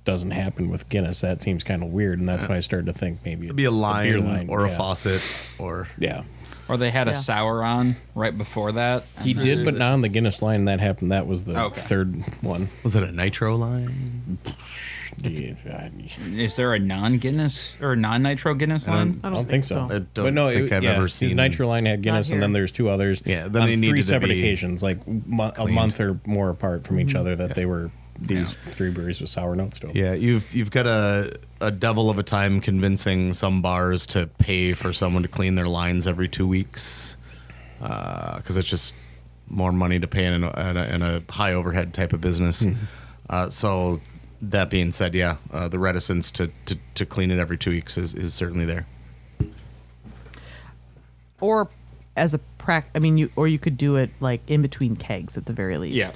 doesn't 0.04 0.32
happen 0.32 0.68
with 0.68 0.88
Guinness. 0.90 1.22
That 1.22 1.40
seems 1.40 1.64
kind 1.64 1.82
of 1.82 1.88
weird. 1.90 2.18
And 2.18 2.28
that's 2.28 2.42
when 2.46 2.56
I 2.56 2.60
started 2.60 2.86
to 2.86 2.92
think 2.92 3.20
maybe 3.24 3.46
it's 3.46 3.54
be 3.56 3.64
a 3.64 3.70
beer 3.70 3.78
line, 3.78 4.26
line. 4.26 4.48
or 4.50 4.66
a 4.66 4.70
faucet 4.70 5.22
or 5.58 5.88
Yeah. 5.98 6.24
Or 6.68 6.76
they 6.76 6.90
had 6.90 7.06
Yeah. 7.06 7.12
a 7.14 7.16
sour 7.16 7.62
on 7.62 7.96
right 8.14 8.36
before 8.36 8.72
that. 8.72 9.04
He 9.22 9.32
did, 9.34 9.64
but 9.64 9.74
not 9.74 9.92
on 9.92 10.00
the 10.02 10.08
Guinness 10.08 10.40
line. 10.42 10.64
That 10.66 10.80
happened. 10.80 11.12
That 11.12 11.26
was 11.26 11.44
the 11.44 11.58
Okay. 11.58 11.80
third 11.80 12.22
one. 12.42 12.68
was 12.82 12.94
it 12.96 13.02
a 13.02 13.12
nitro 13.12 13.56
line? 13.56 14.38
Yeah, 15.22 15.88
Is 16.34 16.56
there 16.56 16.74
a 16.74 16.78
non 16.78 17.18
Guinness 17.18 17.76
or 17.80 17.96
non 17.96 18.22
Nitro 18.22 18.54
Guinness 18.54 18.86
line? 18.88 19.20
I 19.22 19.30
don't, 19.30 19.46
think 19.48 19.64
so. 19.64 19.80
I 19.80 19.88
don't 19.88 20.14
but 20.14 20.32
no, 20.34 20.50
think 20.50 20.66
it, 20.70 20.72
I've 20.74 20.82
yeah, 20.82 20.90
ever 20.92 21.02
his 21.06 21.34
Nitro 21.34 21.68
line 21.68 21.86
had 21.86 22.02
Guinness, 22.02 22.30
and 22.30 22.42
then 22.42 22.52
there's 22.52 22.72
two 22.72 22.88
others. 22.88 23.22
Yeah, 23.24 23.48
then 23.48 23.62
on 23.62 23.68
they 23.68 23.74
three 23.76 23.80
needed 23.86 23.96
to 23.96 24.02
separate 24.02 24.28
be 24.30 24.40
occasions, 24.40 24.82
like 24.82 25.06
mo- 25.06 25.48
a 25.48 25.52
cleaned. 25.52 25.74
month 25.74 26.00
or 26.00 26.18
more 26.26 26.50
apart 26.50 26.86
from 26.86 26.96
Mm-hmm. 26.96 27.08
each 27.08 27.14
other, 27.14 27.36
that 27.36 27.54
they 27.54 27.66
were 27.66 27.90
these 28.18 28.54
three 28.70 28.90
breweries 28.90 29.20
with 29.20 29.28
sour 29.30 29.56
notes 29.56 29.78
to 29.80 29.88
'em. 29.88 29.92
Yeah, 29.96 30.14
you've 30.14 30.54
you've 30.54 30.70
got 30.70 30.86
a 30.86 31.36
a 31.60 31.70
devil 31.70 32.10
of 32.10 32.18
a 32.18 32.22
time 32.22 32.60
convincing 32.60 33.34
some 33.34 33.60
bars 33.62 34.06
to 34.08 34.26
pay 34.38 34.72
for 34.72 34.92
someone 34.92 35.22
to 35.22 35.28
clean 35.28 35.54
their 35.54 35.66
lines 35.68 36.06
every 36.06 36.28
two 36.28 36.46
weeks, 36.46 37.16
because 37.80 38.56
it's 38.56 38.68
just 38.68 38.94
more 39.48 39.72
money 39.72 39.98
to 40.00 40.06
pay 40.06 40.24
in 40.26 40.42
a, 40.44 40.70
in 40.70 40.76
a, 40.76 40.84
in 40.84 41.02
a 41.02 41.22
high 41.30 41.52
overhead 41.52 41.92
type 41.92 42.12
of 42.12 42.20
business. 42.20 42.66
Uh, 43.28 43.48
so 43.50 44.00
that 44.50 44.70
being 44.70 44.92
said, 44.92 45.14
yeah, 45.14 45.36
uh, 45.52 45.68
the 45.68 45.78
reticence 45.78 46.30
to, 46.32 46.50
to, 46.66 46.78
to 46.94 47.06
clean 47.06 47.30
it 47.30 47.38
every 47.38 47.58
two 47.58 47.70
weeks 47.70 47.96
is, 47.98 48.14
is 48.14 48.34
certainly 48.34 48.64
there. 48.64 48.86
Or 51.40 51.68
as 52.16 52.34
a 52.34 52.38
prac, 52.58 52.88
I 52.94 52.98
mean, 52.98 53.18
you 53.18 53.30
or 53.36 53.46
you 53.48 53.58
could 53.58 53.76
do 53.76 53.96
it 53.96 54.10
like 54.20 54.40
in 54.48 54.62
between 54.62 54.96
kegs 54.96 55.36
at 55.36 55.46
the 55.46 55.52
very 55.52 55.76
least. 55.78 55.94
Yeah. 55.96 56.10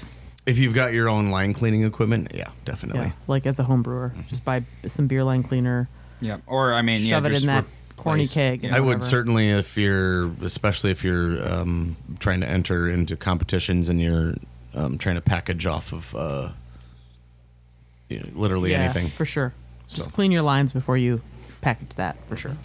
If 0.47 0.57
you've 0.57 0.75
got 0.75 0.93
your 0.95 1.09
own 1.09 1.31
line 1.31 1.53
cleaning 1.53 1.83
equipment, 1.85 2.33
yeah, 2.35 2.49
definitely. 2.64 3.03
Yeah, 3.03 3.12
like 3.27 3.45
as 3.47 3.59
a 3.59 3.64
home 3.64 3.83
brewer, 3.83 4.12
Mm-hmm. 4.14 4.29
just 4.29 4.45
buy 4.45 4.64
some 4.87 5.07
beer 5.07 5.23
line 5.25 5.43
cleaner. 5.43 5.88
Yeah. 6.21 6.38
Or 6.47 6.73
I 6.73 6.81
mean, 6.83 7.01
Shove 7.01 7.25
yeah, 7.25 7.31
it 7.31 7.33
just 7.33 7.43
in 7.45 7.49
that 7.49 7.67
corny 7.97 8.27
keg. 8.27 8.62
Yeah. 8.64 8.75
I 8.75 8.81
would 8.81 9.05
certainly, 9.05 9.51
if 9.51 9.77
you're, 9.77 10.31
especially 10.43 10.91
if 10.91 11.05
you're 11.05 11.47
um, 11.47 11.97
trying 12.19 12.41
to 12.41 12.49
enter 12.49 12.88
into 12.88 13.17
competitions 13.17 13.88
and 13.91 14.01
you're 14.01 14.35
um, 14.75 14.97
trying 14.97 15.17
to 15.17 15.21
package 15.21 15.67
off 15.67 15.93
of 15.93 16.14
uh, 16.14 16.51
you 18.09 18.21
know, 18.21 18.27
literally 18.35 18.73
yeah, 18.73 18.83
anything. 18.83 19.09
for 19.09 19.25
sure. 19.25 19.53
Just 19.88 20.12
clean 20.12 20.31
your 20.31 20.42
lines 20.42 20.73
before 20.73 20.97
you 20.97 21.23
package 21.61 21.94
that 21.97 22.16
for 22.29 22.37
sure. 22.37 22.57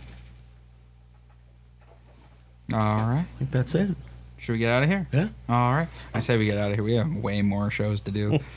All 2.72 2.80
right. 2.80 3.26
I 3.36 3.38
think 3.38 3.52
that's 3.52 3.76
it. 3.76 3.96
Should 4.38 4.54
we 4.54 4.58
get 4.60 4.72
out 4.72 4.84
of 4.84 4.90
here? 4.90 5.08
Yeah. 5.14 5.30
All 5.48 5.74
right. 5.74 5.88
I 6.14 6.20
say 6.20 6.38
we 6.38 6.46
get 6.46 6.58
out 6.58 6.70
of 6.72 6.76
here. 6.76 6.84
We 6.84 6.96
have 6.96 7.14
way 7.16 7.42
more 7.42 7.70
shows 7.70 8.02
to 8.02 8.12
do. 8.12 8.40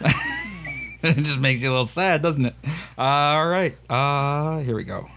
it 1.02 1.16
just 1.24 1.38
makes 1.38 1.62
you 1.62 1.68
a 1.68 1.72
little 1.72 1.84
sad, 1.84 2.22
doesn't 2.22 2.46
it? 2.46 2.54
All 2.96 3.48
right. 3.48 3.76
Uh, 3.90 4.60
here 4.60 4.76
we 4.76 4.84
go. 4.84 5.08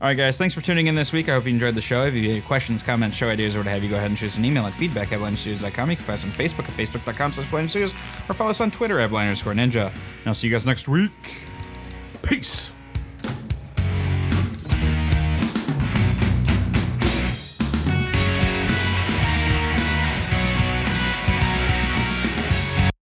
All 0.00 0.08
right, 0.08 0.16
guys. 0.16 0.38
Thanks 0.38 0.54
for 0.54 0.62
tuning 0.62 0.86
in 0.86 0.94
this 0.94 1.12
week. 1.12 1.28
I 1.28 1.34
hope 1.34 1.44
you 1.44 1.50
enjoyed 1.50 1.74
the 1.74 1.82
show. 1.82 2.06
If 2.06 2.14
you 2.14 2.22
have 2.22 2.30
any 2.30 2.40
questions, 2.40 2.82
comments, 2.82 3.18
show 3.18 3.28
ideas, 3.28 3.54
or 3.54 3.58
what 3.58 3.66
have 3.66 3.84
you, 3.84 3.90
go 3.90 3.96
ahead 3.96 4.08
and 4.08 4.18
shoot 4.18 4.28
us 4.28 4.38
an 4.38 4.46
email 4.46 4.64
at 4.64 4.72
feedback 4.72 5.12
at 5.12 5.18
blindstudios.com. 5.20 5.90
You 5.90 5.96
can 5.96 6.04
find 6.06 6.14
us 6.14 6.24
on 6.24 6.30
Facebook 6.30 6.60
at 6.60 6.74
facebook.com 6.74 7.32
slash 7.32 7.46
blindstudios 7.48 7.90
or 8.30 8.32
follow 8.32 8.48
us 8.48 8.62
on 8.62 8.70
Twitter 8.70 8.98
at 8.98 9.10
blind 9.10 9.36
ninja. 9.36 9.88
And 9.88 10.26
I'll 10.26 10.32
see 10.32 10.46
you 10.48 10.54
guys 10.54 10.64
next 10.64 10.88
week. 10.88 11.42
Peace. 12.22 12.72